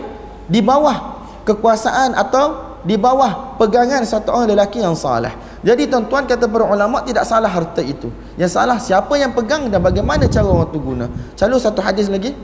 di 0.52 0.60
bawah 0.60 1.24
kekuasaan 1.48 2.12
atau 2.20 2.76
di 2.84 3.00
bawah 3.00 3.56
pegangan 3.56 4.04
satu 4.04 4.36
orang 4.36 4.52
lelaki 4.52 4.84
yang 4.84 5.00
salih 5.00 5.32
Jadi 5.64 5.88
tuan-tuan 5.88 6.28
kata 6.28 6.52
para 6.52 6.68
ulama 6.68 7.00
tidak 7.08 7.24
salah 7.24 7.48
harta 7.48 7.80
itu. 7.80 8.12
Yang 8.36 8.60
salah 8.60 8.76
siapa 8.84 9.16
yang 9.16 9.32
pegang 9.32 9.72
dan 9.72 9.80
bagaimana 9.80 10.28
cara 10.28 10.44
orang 10.44 10.68
tu 10.76 10.80
guna. 10.84 11.08
Calon 11.40 11.56
satu 11.56 11.80
hadis 11.80 12.12
lagi. 12.12 12.36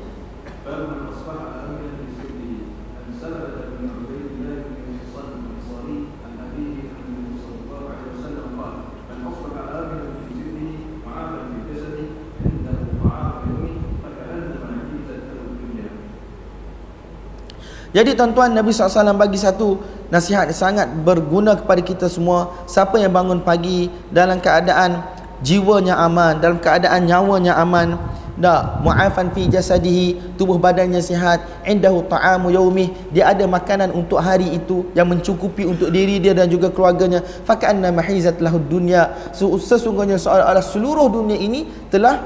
Jadi 17.90 18.14
tuan-tuan 18.14 18.54
Nabi 18.54 18.70
SAW 18.70 19.18
bagi 19.18 19.42
satu 19.42 19.82
nasihat 20.14 20.50
yang 20.54 20.58
sangat 20.58 20.88
berguna 21.02 21.58
kepada 21.58 21.82
kita 21.82 22.06
semua. 22.06 22.54
Siapa 22.70 23.02
yang 23.02 23.10
bangun 23.10 23.42
pagi 23.42 23.90
dalam 24.14 24.38
keadaan 24.38 25.02
jiwanya 25.42 25.98
aman, 25.98 26.38
dalam 26.38 26.62
keadaan 26.62 27.10
nyawanya 27.10 27.58
aman, 27.58 27.98
dah 28.38 28.78
mu'afan 28.86 29.34
fi 29.34 29.50
jasadihi, 29.50 30.38
tubuh 30.38 30.62
badannya 30.62 31.02
sihat, 31.02 31.66
indahu 31.66 32.06
ta'amu 32.06 32.54
yaumih, 32.54 32.94
dia 33.10 33.34
ada 33.34 33.44
makanan 33.50 33.90
untuk 33.92 34.22
hari 34.22 34.54
itu 34.54 34.86
yang 34.94 35.10
mencukupi 35.10 35.66
untuk 35.66 35.90
diri 35.90 36.22
dia 36.22 36.38
dan 36.38 36.46
juga 36.46 36.70
keluarganya. 36.70 37.26
Faka'anna 37.26 37.90
mahizat 37.90 38.38
lahud 38.38 38.64
dunya. 38.70 39.12
Sesungguhnya 39.36 40.22
seolah-olah 40.22 40.64
seluruh 40.64 41.10
dunia 41.10 41.42
ini 41.42 41.66
telah 41.90 42.22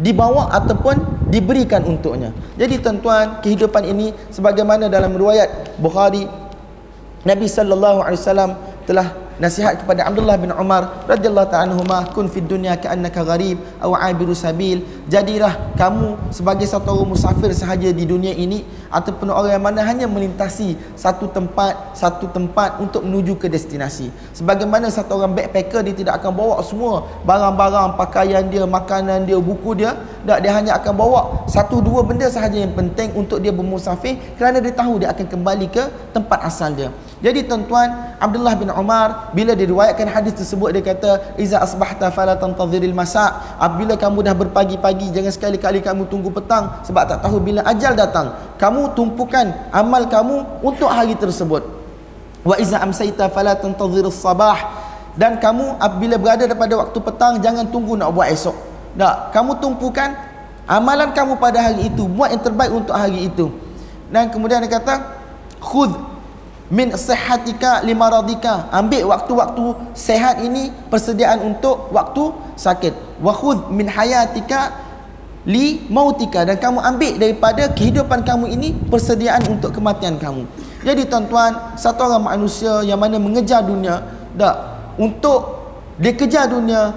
dibawa 0.00 0.48
ataupun 0.56 1.21
diberikan 1.32 1.80
untuknya. 1.88 2.28
Jadi 2.60 2.76
tuan-tuan, 2.84 3.40
kehidupan 3.40 3.88
ini 3.88 4.12
sebagaimana 4.28 4.92
dalam 4.92 5.16
riwayat 5.16 5.80
Bukhari 5.80 6.28
Nabi 7.24 7.46
sallallahu 7.48 8.04
alaihi 8.04 8.20
wasallam 8.20 8.50
telah 8.84 9.21
nasihat 9.42 9.82
kepada 9.82 10.06
Abdullah 10.06 10.38
bin 10.38 10.54
Umar 10.54 11.02
radhiyallahu 11.10 11.50
ta'ala 11.50 11.74
anhuma 11.74 12.06
kun 12.14 12.30
fid 12.30 12.46
dunya 12.46 12.78
ka'annaka 12.78 13.26
gharib 13.26 13.58
aw 13.82 13.90
'abiru 13.98 14.38
sabil. 14.38 14.86
Jadilah 15.10 15.74
kamu 15.74 16.30
sebagai 16.30 16.62
satu 16.70 16.94
orang 16.94 17.18
musafir 17.18 17.50
sahaja 17.50 17.90
di 17.90 18.06
dunia 18.06 18.30
ini 18.30 18.62
ataupun 18.94 19.34
orang 19.34 19.58
yang 19.58 19.64
mana 19.66 19.82
hanya 19.82 20.06
melintasi 20.06 20.78
satu 20.94 21.26
tempat 21.26 21.98
satu 21.98 22.30
tempat 22.30 22.78
untuk 22.78 23.02
menuju 23.02 23.34
ke 23.34 23.50
destinasi. 23.50 24.14
Sebagaimana 24.30 24.86
satu 24.94 25.18
orang 25.18 25.34
backpacker 25.34 25.82
dia 25.82 25.96
tidak 25.98 26.22
akan 26.22 26.32
bawa 26.38 26.62
semua 26.62 27.10
barang-barang 27.26 27.98
pakaian 27.98 28.46
dia 28.46 28.62
makanan 28.62 29.26
dia 29.26 29.42
buku 29.42 29.74
dia. 29.74 29.98
Tak 30.22 30.38
dia 30.38 30.54
hanya 30.54 30.78
akan 30.78 30.94
bawa 30.94 31.20
satu 31.50 31.82
dua 31.82 32.06
benda 32.06 32.30
sahaja 32.30 32.54
yang 32.54 32.70
penting 32.78 33.10
untuk 33.18 33.42
dia 33.42 33.50
bermusafir 33.50 34.14
kerana 34.38 34.62
dia 34.62 34.70
tahu 34.70 35.02
dia 35.02 35.10
akan 35.10 35.26
kembali 35.26 35.66
ke 35.66 35.82
tempat 36.14 36.46
asal 36.46 36.70
dia. 36.70 36.94
Jadi 37.18 37.46
tuan-tuan 37.46 38.11
Abdullah 38.22 38.54
bin 38.54 38.70
Umar 38.70 39.34
bila 39.34 39.58
diriwayatkan 39.58 40.06
hadis 40.06 40.38
tersebut 40.38 40.70
dia 40.78 40.94
kata 40.94 41.34
iza 41.34 41.58
asbahta 41.58 42.06
fala 42.14 42.38
tantaziril 42.38 42.94
masa. 42.94 43.58
Apabila 43.58 43.98
kamu 43.98 44.22
dah 44.22 44.34
berpagi-pagi 44.38 45.10
jangan 45.10 45.34
sekali-kali 45.34 45.82
kamu 45.82 46.06
tunggu 46.06 46.30
petang 46.30 46.70
sebab 46.86 47.02
tak 47.10 47.18
tahu 47.26 47.42
bila 47.42 47.66
ajal 47.66 47.98
datang. 47.98 48.30
Kamu 48.62 48.94
tumpukan 48.94 49.50
amal 49.74 50.06
kamu 50.06 50.62
untuk 50.62 50.86
hari 50.86 51.18
tersebut. 51.18 51.66
Wa 52.46 52.54
iza 52.62 52.78
amsayta 52.78 53.26
fala 53.26 53.58
tantazirus 53.58 54.22
sabah. 54.22 54.86
Dan 55.18 55.42
kamu 55.42 55.82
apabila 55.82 56.14
berada 56.14 56.46
pada 56.46 56.74
waktu 56.78 56.98
petang 57.02 57.42
jangan 57.42 57.66
tunggu 57.74 57.98
nak 57.98 58.14
buat 58.14 58.30
esok. 58.30 58.54
Tak 58.94 59.34
kamu 59.34 59.58
tumpukan 59.58 60.14
amalan 60.70 61.10
kamu 61.10 61.42
pada 61.42 61.58
hari 61.58 61.90
itu. 61.90 62.06
Buat 62.06 62.38
yang 62.38 62.42
terbaik 62.46 62.70
untuk 62.70 62.94
hari 62.94 63.26
itu. 63.26 63.50
Dan 64.14 64.30
kemudian 64.30 64.62
dia 64.62 64.78
kata 64.78 64.94
khudh 65.58 66.11
min 66.70 66.94
sihatika 66.94 67.82
lima 67.82 68.08
radika 68.08 68.70
ambil 68.70 69.10
waktu-waktu 69.10 69.64
sehat 69.96 70.44
ini 70.44 70.70
persediaan 70.92 71.42
untuk 71.42 71.90
waktu 71.90 72.30
sakit. 72.54 73.18
Wa 73.18 73.34
khudh 73.34 73.72
min 73.72 73.90
hayatika 73.90 74.72
li 75.48 75.82
mautika. 75.90 76.46
Dan 76.46 76.58
kamu 76.58 76.78
ambil 76.78 77.12
daripada 77.18 77.66
kehidupan 77.72 78.22
kamu 78.22 78.46
ini 78.52 78.68
persediaan 78.88 79.42
untuk 79.50 79.74
kematian 79.74 80.16
kamu. 80.16 80.46
Jadi 80.82 81.06
tuan-tuan 81.06 81.78
satu 81.78 82.10
orang 82.10 82.34
manusia 82.34 82.82
yang 82.82 82.98
mana 82.98 83.18
mengejar 83.18 83.62
dunia 83.62 84.02
dak 84.34 84.54
untuk 84.98 85.62
dia 86.00 86.12
kejar 86.16 86.50
dunia 86.50 86.90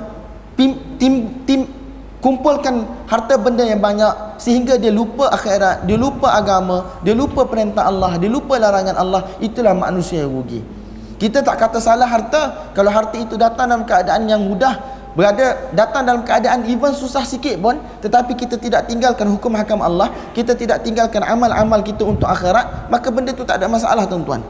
tim 0.57 0.79
tim, 0.97 1.13
tim 1.45 1.61
kumpulkan 2.25 2.89
harta 3.05 3.37
benda 3.37 3.61
yang 3.61 3.77
banyak 3.77 4.41
sehingga 4.41 4.81
dia 4.81 4.89
lupa 4.89 5.29
akhirat, 5.29 5.85
dia 5.85 5.93
lupa 5.93 6.33
agama, 6.33 6.97
dia 7.05 7.13
lupa 7.13 7.45
perintah 7.45 7.85
Allah, 7.85 8.17
dia 8.17 8.25
lupa 8.25 8.57
larangan 8.57 8.97
Allah, 8.97 9.29
itulah 9.37 9.77
manusia 9.77 10.25
yang 10.25 10.33
rugi. 10.33 10.65
Kita 11.21 11.45
tak 11.45 11.61
kata 11.61 11.77
salah 11.77 12.09
harta 12.09 12.73
kalau 12.73 12.89
harta 12.89 13.13
itu 13.21 13.37
datang 13.37 13.69
dalam 13.69 13.85
keadaan 13.85 14.25
yang 14.25 14.41
mudah, 14.41 14.73
berada 15.13 15.69
datang 15.77 16.01
dalam 16.01 16.25
keadaan 16.25 16.65
even 16.65 16.97
susah 16.97 17.21
sikit 17.21 17.61
pun 17.61 17.77
tetapi 18.01 18.33
kita 18.33 18.57
tidak 18.57 18.89
tinggalkan 18.89 19.29
hukum 19.29 19.53
hakam 19.53 19.85
Allah, 19.85 20.09
kita 20.33 20.57
tidak 20.57 20.81
tinggalkan 20.81 21.21
amal-amal 21.21 21.85
kita 21.85 22.01
untuk 22.01 22.25
akhirat, 22.25 22.89
maka 22.89 23.13
benda 23.13 23.37
itu 23.37 23.45
tak 23.45 23.61
ada 23.61 23.69
masalah 23.69 24.09
tuan-tuan 24.09 24.41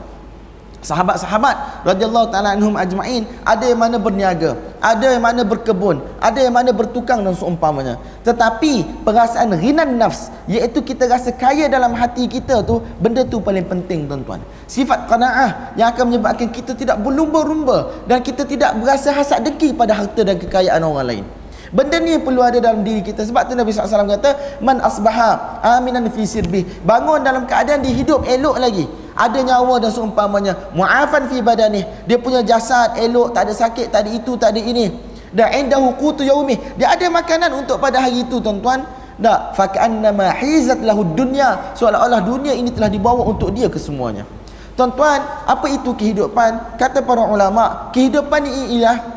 sahabat-sahabat 0.85 1.85
radhiyallahu 1.89 2.29
taala 2.29 2.53
anhum 2.53 2.77
ajmain. 2.77 3.25
Ada 3.41 3.73
yang 3.73 3.81
mana 3.81 3.97
berniaga 3.97 4.53
ada 4.85 5.17
yang 5.17 5.23
mana 5.25 5.41
berkebun 5.41 5.97
ada 6.21 6.37
yang 6.37 6.53
mana 6.53 6.69
bertukang 6.69 7.25
dan 7.25 7.33
seumpamanya. 7.33 7.97
Tetapi 8.21 9.01
perasaan 9.01 9.57
ghinan 9.57 9.97
nafs 9.97 10.29
iaitu 10.45 10.85
kita 10.85 11.09
rasa 11.09 11.33
kaya 11.33 11.65
dalam 11.65 11.97
hati 11.97 12.29
kita 12.29 12.61
tu 12.61 12.85
benda 13.01 13.25
tu 13.25 13.41
paling 13.41 13.65
penting 13.65 14.05
tuan-tuan. 14.05 14.41
Sifat 14.69 15.09
qanaah 15.09 15.73
yang 15.73 15.89
akan 15.89 16.13
menyebabkan 16.13 16.49
kita 16.53 16.77
tidak 16.77 17.01
berlumba-lumba 17.01 18.05
dan 18.05 18.21
kita 18.21 18.45
tidak 18.45 18.77
berasa 18.77 19.09
hasad 19.09 19.41
dengki 19.41 19.73
pada 19.73 19.97
harta 19.97 20.21
dan 20.21 20.37
kekayaan 20.37 20.85
orang 20.85 21.07
lain. 21.09 21.25
Benda 21.73 21.97
ni 21.97 22.15
perlu 22.21 22.45
ada 22.45 22.61
dalam 22.61 22.85
diri 22.85 23.01
kita. 23.01 23.25
Sebab 23.25 23.49
tu 23.49 23.57
Nabi 23.57 23.73
SAW 23.73 24.05
kata 24.05 24.61
Man 24.61 24.79
asbaha 24.79 25.59
aminan 25.75 26.07
fi 26.13 26.23
sirbi 26.23 26.61
Bangun 26.85 27.25
dalam 27.25 27.49
keadaan 27.49 27.81
dia 27.81 27.91
hidup 27.91 28.21
elok 28.23 28.55
lagi 28.61 28.85
Ada 29.15 29.39
nyawa 29.41 29.79
dan 29.79 29.91
seumpamanya. 29.95 30.75
Mu'afan 30.75 31.31
fi 31.31 31.39
badani 31.39 31.87
Dia 32.03 32.19
punya 32.19 32.43
jasad 32.43 32.99
elok 32.99 33.31
Tak 33.31 33.47
ada 33.47 33.53
sakit, 33.55 33.87
tak 33.87 34.03
ada 34.03 34.09
itu, 34.11 34.35
tak 34.35 34.51
ada 34.51 34.59
ini. 34.59 34.91
Dan 35.31 35.47
indahu 35.55 35.95
qutu 35.95 36.27
yaumih 36.27 36.59
Dia 36.75 36.91
ada 36.91 37.07
makanan 37.07 37.51
untuk 37.55 37.79
pada 37.79 38.03
hari 38.03 38.27
itu 38.27 38.43
tuan-tuan. 38.43 38.83
Tak. 39.15 39.55
Faka'annama 39.55 40.35
hizat 40.35 40.83
lahu 40.83 41.07
dunya. 41.15 41.73
Seolah-olah 41.79 42.19
dunia 42.19 42.51
ini 42.51 42.69
telah 42.75 42.91
dibawa 42.91 43.23
untuk 43.23 43.55
dia 43.55 43.71
kesemuanya. 43.71 44.27
Tuan-tuan, 44.75 45.23
apa 45.47 45.71
itu 45.71 45.95
kehidupan? 45.95 46.75
Kata 46.75 46.99
para 46.99 47.23
ulama, 47.23 47.95
kehidupan 47.95 48.43
ini 48.43 48.75
ialah 48.75 49.15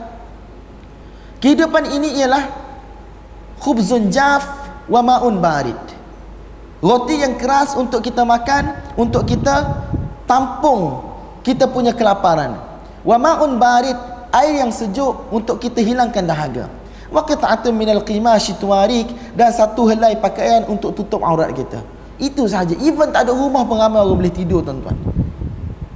Kehidupan 1.38 1.94
ini 1.94 2.18
ialah 2.18 2.50
khubzun 3.62 4.10
jaf 4.10 4.42
wa 4.90 5.00
ma'un 5.02 5.38
barid. 5.38 5.78
Roti 6.78 7.18
yang 7.18 7.34
keras 7.34 7.74
untuk 7.74 8.06
kita 8.06 8.22
makan, 8.22 8.94
untuk 8.94 9.26
kita 9.26 9.82
tampung 10.30 11.08
kita 11.42 11.64
punya 11.64 11.96
kelaparan. 11.96 12.60
Wa 13.02 13.16
ma'un 13.16 13.56
barid, 13.56 13.96
air 14.36 14.60
yang 14.60 14.68
sejuk 14.68 15.32
untuk 15.32 15.56
kita 15.56 15.80
hilangkan 15.80 16.28
dahaga. 16.28 16.68
Wa 17.08 17.24
qita'atun 17.24 17.72
minal 17.72 18.04
qimashi 18.04 18.52
tuwarik 18.60 19.08
dan 19.32 19.48
satu 19.48 19.88
helai 19.88 20.20
pakaian 20.20 20.68
untuk 20.68 20.92
tutup 20.92 21.24
aurat 21.24 21.48
kita. 21.56 21.80
Itu 22.20 22.44
sahaja. 22.44 22.76
Even 22.84 23.14
tak 23.14 23.24
ada 23.24 23.32
rumah 23.32 23.64
pun 23.64 23.80
ramai 23.80 24.04
orang 24.04 24.20
boleh 24.20 24.34
tidur 24.34 24.60
tuan-tuan. 24.60 24.92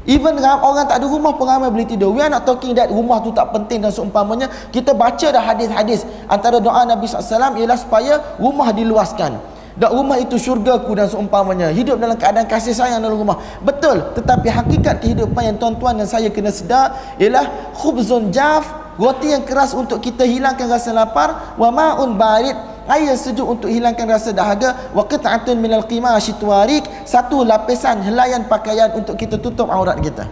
Even 0.09 0.35
orang 0.42 0.88
tak 0.88 0.99
ada 0.99 1.07
rumah 1.07 1.37
pun 1.37 1.47
ramai 1.47 1.68
boleh 1.68 1.87
tidur. 1.87 2.11
We 2.16 2.25
are 2.25 2.33
not 2.33 2.49
talking 2.49 2.73
that 2.75 2.88
rumah 2.88 3.21
tu 3.21 3.31
tak 3.31 3.53
penting 3.53 3.85
dan 3.85 3.92
seumpamanya. 3.92 4.49
Kita 4.73 4.97
baca 4.97 5.27
dah 5.29 5.42
hadis-hadis. 5.42 6.09
Antara 6.27 6.59
doa 6.59 6.83
Nabi 6.88 7.07
SAW 7.07 7.61
ialah 7.61 7.79
supaya 7.79 8.19
rumah 8.40 8.73
diluaskan. 8.73 9.52
Dan 9.73 9.88
rumah 9.92 10.20
itu 10.20 10.37
syurga 10.37 10.81
ku 10.85 10.92
dan 10.92 11.08
seumpamanya. 11.08 11.73
Hidup 11.73 11.96
dalam 11.96 12.16
keadaan 12.20 12.44
kasih 12.44 12.77
sayang 12.77 13.00
dalam 13.00 13.16
rumah. 13.16 13.40
Betul. 13.64 14.12
Tetapi 14.12 14.48
hakikat 14.52 15.00
kehidupan 15.00 15.42
yang 15.52 15.56
tuan-tuan 15.56 15.96
dan 15.96 16.08
saya 16.08 16.29
kena 16.29 16.52
sedar 16.52 17.16
ialah 17.16 17.75
khubzun 17.77 18.29
jaf. 18.33 18.81
Roti 19.00 19.33
yang 19.33 19.48
keras 19.48 19.73
untuk 19.73 20.04
kita 20.04 20.29
hilangkan 20.29 20.68
rasa 20.68 20.92
lapar. 20.92 21.56
Wa 21.56 21.73
ma'un 21.73 22.12
barid 22.20 22.73
air 22.88 23.14
sejuk 23.14 23.46
untuk 23.46 23.70
hilangkan 23.70 24.06
rasa 24.10 24.35
dahaga 24.35 24.90
wa 24.90 25.06
qit'atun 25.06 25.54
minal 25.58 25.87
qimashi 25.87 26.35
tuwarik 26.38 26.83
satu 27.06 27.46
lapisan 27.46 28.02
helaian 28.02 28.42
pakaian 28.50 28.90
untuk 28.98 29.14
kita 29.14 29.38
tutup 29.38 29.70
aurat 29.70 29.98
kita 30.02 30.27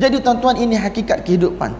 jadi 0.00 0.16
tuan-tuan 0.24 0.56
ini 0.56 0.80
hakikat 0.80 1.20
kehidupan 1.20 1.76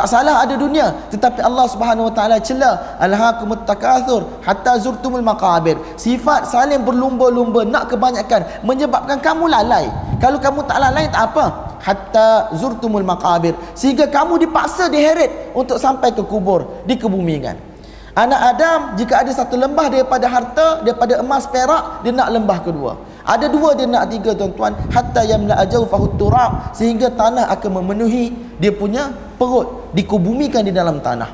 tak 0.00 0.08
salah 0.08 0.40
ada 0.40 0.56
dunia 0.56 0.96
tetapi 1.12 1.44
Allah 1.44 1.68
Subhanahu 1.68 2.08
wa 2.08 2.14
taala 2.16 2.40
cela 2.40 2.96
alhaqumut 2.96 3.68
takatsur 3.68 4.24
hatta 4.40 4.80
zurtumul 4.80 5.20
maqabir. 5.20 5.76
Sifat 6.00 6.48
saling 6.48 6.80
berlumba-lumba 6.80 7.68
nak 7.68 7.92
kebanyakan 7.92 8.64
menyebabkan 8.64 9.20
kamu 9.20 9.44
lalai. 9.52 9.92
Kalau 10.16 10.40
kamu 10.40 10.64
tak 10.64 10.80
lalai 10.80 11.04
tak 11.12 11.36
apa. 11.36 11.76
Hatta 11.84 12.48
zurtumul 12.56 13.04
maqabir. 13.04 13.52
Sehingga 13.76 14.08
kamu 14.08 14.40
dipaksa 14.48 14.88
diheret 14.88 15.52
untuk 15.52 15.76
sampai 15.76 16.16
ke 16.16 16.24
kubur 16.24 16.64
dikebumikan 16.88 17.70
Anak 18.10 18.40
Adam 18.56 18.78
jika 18.98 19.22
ada 19.22 19.30
satu 19.30 19.54
lembah 19.54 19.86
daripada 19.86 20.26
harta, 20.26 20.82
daripada 20.82 21.22
emas 21.22 21.46
perak, 21.46 22.02
dia 22.02 22.10
nak 22.10 22.28
lembah 22.34 22.58
kedua. 22.58 22.98
Ada 23.30 23.46
dua 23.46 23.78
dia 23.78 23.86
nak 23.86 24.10
tiga 24.10 24.34
tuan-tuan. 24.34 24.74
Hatta 24.90 25.22
yamla 25.22 25.54
ajawfahu 25.62 26.18
turab. 26.18 26.74
Sehingga 26.74 27.14
tanah 27.14 27.46
akan 27.54 27.78
memenuhi 27.78 28.34
dia 28.58 28.74
punya 28.74 29.14
perut. 29.38 29.94
Dikubumikan 29.94 30.66
di 30.66 30.74
dalam 30.74 30.98
tanah. 30.98 31.30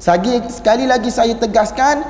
Sagi, 0.00 0.40
sekali 0.48 0.88
lagi 0.88 1.12
saya 1.12 1.36
tegaskan 1.36 2.00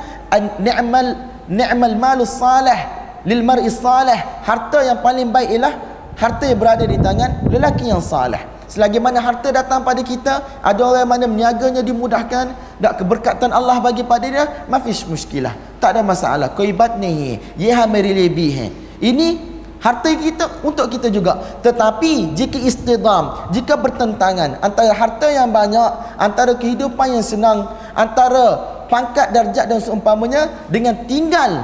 ni'mal 0.62 1.34
ni'mal 1.50 1.94
malus 1.98 2.38
salih 2.38 2.78
lil 3.26 3.42
mar'i 3.42 3.66
salih. 3.66 4.16
Harta 4.46 4.86
yang 4.86 5.02
paling 5.02 5.34
baik 5.34 5.50
ialah 5.50 5.74
harta 6.14 6.46
yang 6.46 6.58
berada 6.62 6.86
di 6.86 6.94
tangan 6.94 7.50
lelaki 7.50 7.90
yang 7.90 8.02
salih. 8.02 8.38
Selagi 8.70 9.02
mana 9.02 9.20
harta 9.20 9.50
datang 9.50 9.84
pada 9.84 10.00
kita 10.00 10.62
ada 10.62 10.80
orang 10.82 11.02
yang 11.04 11.10
mana 11.10 11.24
meniaganya 11.28 11.82
dimudahkan 11.84 12.54
tak 12.80 12.94
keberkatan 13.02 13.50
Allah 13.52 13.78
bagi 13.78 14.02
pada 14.02 14.26
dia 14.26 14.44
mafish 14.70 15.04
muskilah. 15.10 15.52
Tak 15.82 15.98
ada 15.98 16.02
masalah. 16.02 16.54
Koibat 16.54 16.96
ni 16.98 17.38
ye 17.58 17.70
hamari 17.70 18.14
lebih 18.14 18.83
ini 19.02 19.54
harta 19.84 20.08
kita 20.16 20.64
untuk 20.64 20.88
kita 20.88 21.12
juga. 21.12 21.36
Tetapi 21.60 22.32
jika 22.32 22.56
istidam, 22.56 23.52
jika 23.52 23.76
bertentangan 23.76 24.56
antara 24.64 24.96
harta 24.96 25.28
yang 25.28 25.52
banyak, 25.52 26.16
antara 26.16 26.56
kehidupan 26.56 27.20
yang 27.20 27.24
senang, 27.24 27.68
antara 27.92 28.74
pangkat 28.88 29.36
darjat 29.36 29.68
dan 29.68 29.78
seumpamanya 29.84 30.48
dengan 30.72 30.96
tinggal 31.04 31.60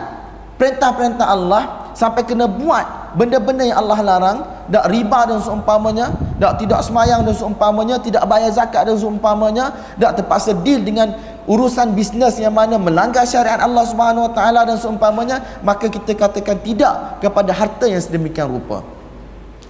perintah-perintah 0.61 1.24
Allah 1.24 1.62
sampai 1.97 2.20
kena 2.28 2.45
buat 2.45 3.16
benda-benda 3.16 3.64
yang 3.64 3.81
Allah 3.81 4.01
larang, 4.05 4.39
tak 4.70 4.86
riba 4.88 5.26
dan 5.26 5.38
seumpamanya, 5.42 6.14
tak 6.38 6.62
tidak 6.62 6.80
semayang 6.86 7.26
dan 7.26 7.34
seumpamanya, 7.34 7.98
tidak 7.98 8.24
bayar 8.30 8.50
zakat 8.54 8.86
dan 8.86 8.96
seumpamanya, 8.96 9.74
tak 9.98 10.22
terpaksa 10.22 10.54
deal 10.62 10.80
dengan 10.80 11.12
urusan 11.50 11.92
bisnes 11.98 12.38
yang 12.38 12.54
mana 12.54 12.78
melanggar 12.78 13.26
syariat 13.26 13.58
Allah 13.58 13.82
Subhanahu 13.82 14.30
Wa 14.30 14.32
Taala 14.32 14.60
dan 14.62 14.78
seumpamanya 14.78 15.42
maka 15.66 15.90
kita 15.90 16.14
katakan 16.14 16.62
tidak 16.62 17.18
kepada 17.18 17.50
harta 17.50 17.90
yang 17.90 17.98
sedemikian 17.98 18.46
rupa 18.46 18.86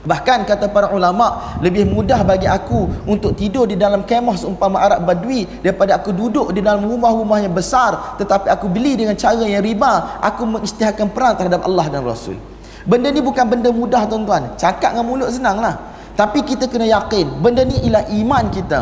Bahkan 0.01 0.49
kata 0.49 0.73
para 0.73 0.89
ulama 0.97 1.61
lebih 1.61 1.85
mudah 1.85 2.25
bagi 2.25 2.49
aku 2.49 2.89
untuk 3.05 3.37
tidur 3.37 3.69
di 3.69 3.77
dalam 3.77 4.01
kemah 4.09 4.33
seumpama 4.33 4.81
Arab 4.81 5.05
Badui 5.05 5.45
daripada 5.61 6.01
aku 6.01 6.17
duduk 6.17 6.57
di 6.57 6.65
dalam 6.65 6.89
rumah-rumah 6.89 7.45
yang 7.45 7.53
besar 7.53 8.17
tetapi 8.17 8.49
aku 8.49 8.73
beli 8.73 8.97
dengan 8.97 9.13
cara 9.13 9.45
yang 9.45 9.61
riba 9.61 10.17
aku 10.25 10.49
mengisytiharkan 10.49 11.13
perang 11.13 11.37
terhadap 11.37 11.61
Allah 11.69 11.87
dan 11.93 12.01
Rasul. 12.01 12.41
Benda 12.89 13.09
ni 13.13 13.21
bukan 13.21 13.45
benda 13.49 13.69
mudah 13.73 14.05
tuan-tuan. 14.09 14.57
Cakap 14.57 14.97
dengan 14.97 15.07
mulut 15.09 15.29
senanglah. 15.33 15.77
Tapi 16.17 16.45
kita 16.45 16.69
kena 16.69 16.85
yakin 16.85 17.41
benda 17.41 17.65
ni 17.65 17.81
ialah 17.87 18.05
iman 18.13 18.45
kita 18.53 18.81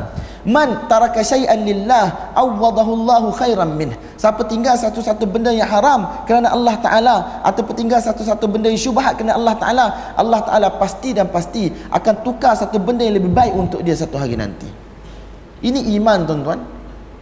man 0.49 0.89
taraka 0.89 1.21
syai'an 1.21 1.61
lillah 1.61 2.33
awadahu 2.33 3.05
Allahu 3.05 3.29
khairan 3.37 3.77
min 3.77 3.93
siapa 4.17 4.47
tinggal 4.49 4.79
satu-satu 4.81 5.29
benda 5.29 5.53
yang 5.53 5.69
haram 5.69 6.25
kerana 6.25 6.55
Allah 6.55 6.75
Taala 6.81 7.17
ataupun 7.45 7.75
tinggal 7.75 8.01
satu-satu 8.01 8.49
benda 8.49 8.73
yang 8.73 8.81
syubhat 8.81 9.21
kerana 9.21 9.37
Allah 9.37 9.55
Taala 9.61 9.87
Allah 10.17 10.41
Taala 10.47 10.69
pasti 10.81 11.13
dan 11.13 11.29
pasti 11.29 11.69
akan 11.93 12.15
tukar 12.25 12.57
satu 12.57 12.81
benda 12.81 13.05
yang 13.05 13.21
lebih 13.21 13.29
baik 13.29 13.53
untuk 13.53 13.85
dia 13.85 13.93
satu 13.93 14.17
hari 14.17 14.41
nanti 14.41 14.67
ini 15.61 15.93
iman 16.01 16.25
tuan-tuan 16.25 16.61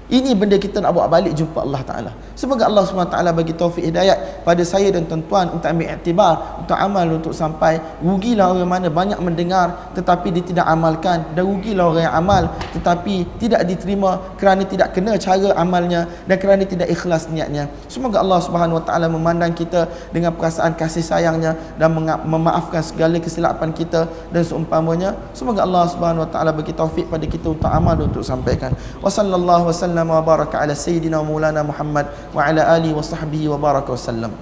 ini 0.07 0.39
benda 0.39 0.55
kita 0.55 0.79
nak 0.79 0.95
buat 0.95 1.11
balik 1.11 1.35
jumpa 1.35 1.67
Allah 1.67 1.83
Ta'ala. 1.83 2.13
Semoga 2.39 2.71
Allah 2.71 2.87
SWT 2.87 3.17
bagi 3.35 3.51
taufik 3.59 3.83
hidayat 3.91 4.47
pada 4.47 4.63
saya 4.63 4.95
dan 4.95 5.03
tuan-tuan 5.03 5.51
untuk 5.51 5.67
ambil 5.67 5.91
iktibar, 5.99 6.63
untuk 6.63 6.79
amal, 6.79 7.07
untuk 7.11 7.35
sampai. 7.35 7.83
Rugilah 7.99 8.55
orang 8.55 8.71
mana 8.71 8.87
banyak 8.87 9.19
mendengar 9.19 9.91
tetapi 9.99 10.31
dia 10.31 10.47
tidak 10.47 10.67
amalkan. 10.71 11.27
Dan 11.35 11.43
rugilah 11.51 11.91
orang 11.91 12.05
yang 12.07 12.15
amal 12.15 12.43
tetapi 12.71 13.27
tidak 13.43 13.67
diterima 13.67 14.23
kerana 14.39 14.63
tidak 14.63 14.95
kena 14.95 15.19
cara 15.19 15.51
amalnya 15.59 16.07
dan 16.31 16.37
kerana 16.39 16.63
tidak 16.63 16.87
ikhlas 16.87 17.27
niatnya. 17.27 17.67
Semoga 17.91 18.23
Allah 18.23 18.39
SWT 18.39 18.91
memandang 19.11 19.51
kita 19.59 19.91
dengan 20.15 20.39
perasaan 20.39 20.79
kasih 20.79 21.03
sayangnya 21.03 21.59
dan 21.83 21.91
memaafkan 22.23 22.79
segala 22.79 23.19
kesilapan 23.19 23.75
kita 23.75 24.07
dan 24.31 24.43
seumpamanya. 24.47 25.19
Semoga 25.35 25.67
Allah 25.67 25.91
SWT 25.91 26.37
bagi 26.55 26.71
taufik 26.71 27.11
pada 27.11 27.27
kita 27.27 27.51
untuk 27.51 27.67
amal 27.67 27.99
dan 27.99 28.07
untuk 28.07 28.23
sampaikan. 28.23 28.71
Wassalamualaikum 29.03 29.96
sallam 29.97 30.13
wa 30.13 30.21
baraka 30.21 30.61
ala 30.61 30.77
sayidina 30.77 31.25
maulana 31.25 31.65
Muhammad 31.65 32.05
wa 32.37 32.45
ala 32.45 32.69
alihi 32.77 32.93
wa 32.93 33.01
sahbihi 33.01 33.49
wa 33.49 33.57
baraka 33.57 33.89
wa 33.89 33.97
sallam. 33.97 34.33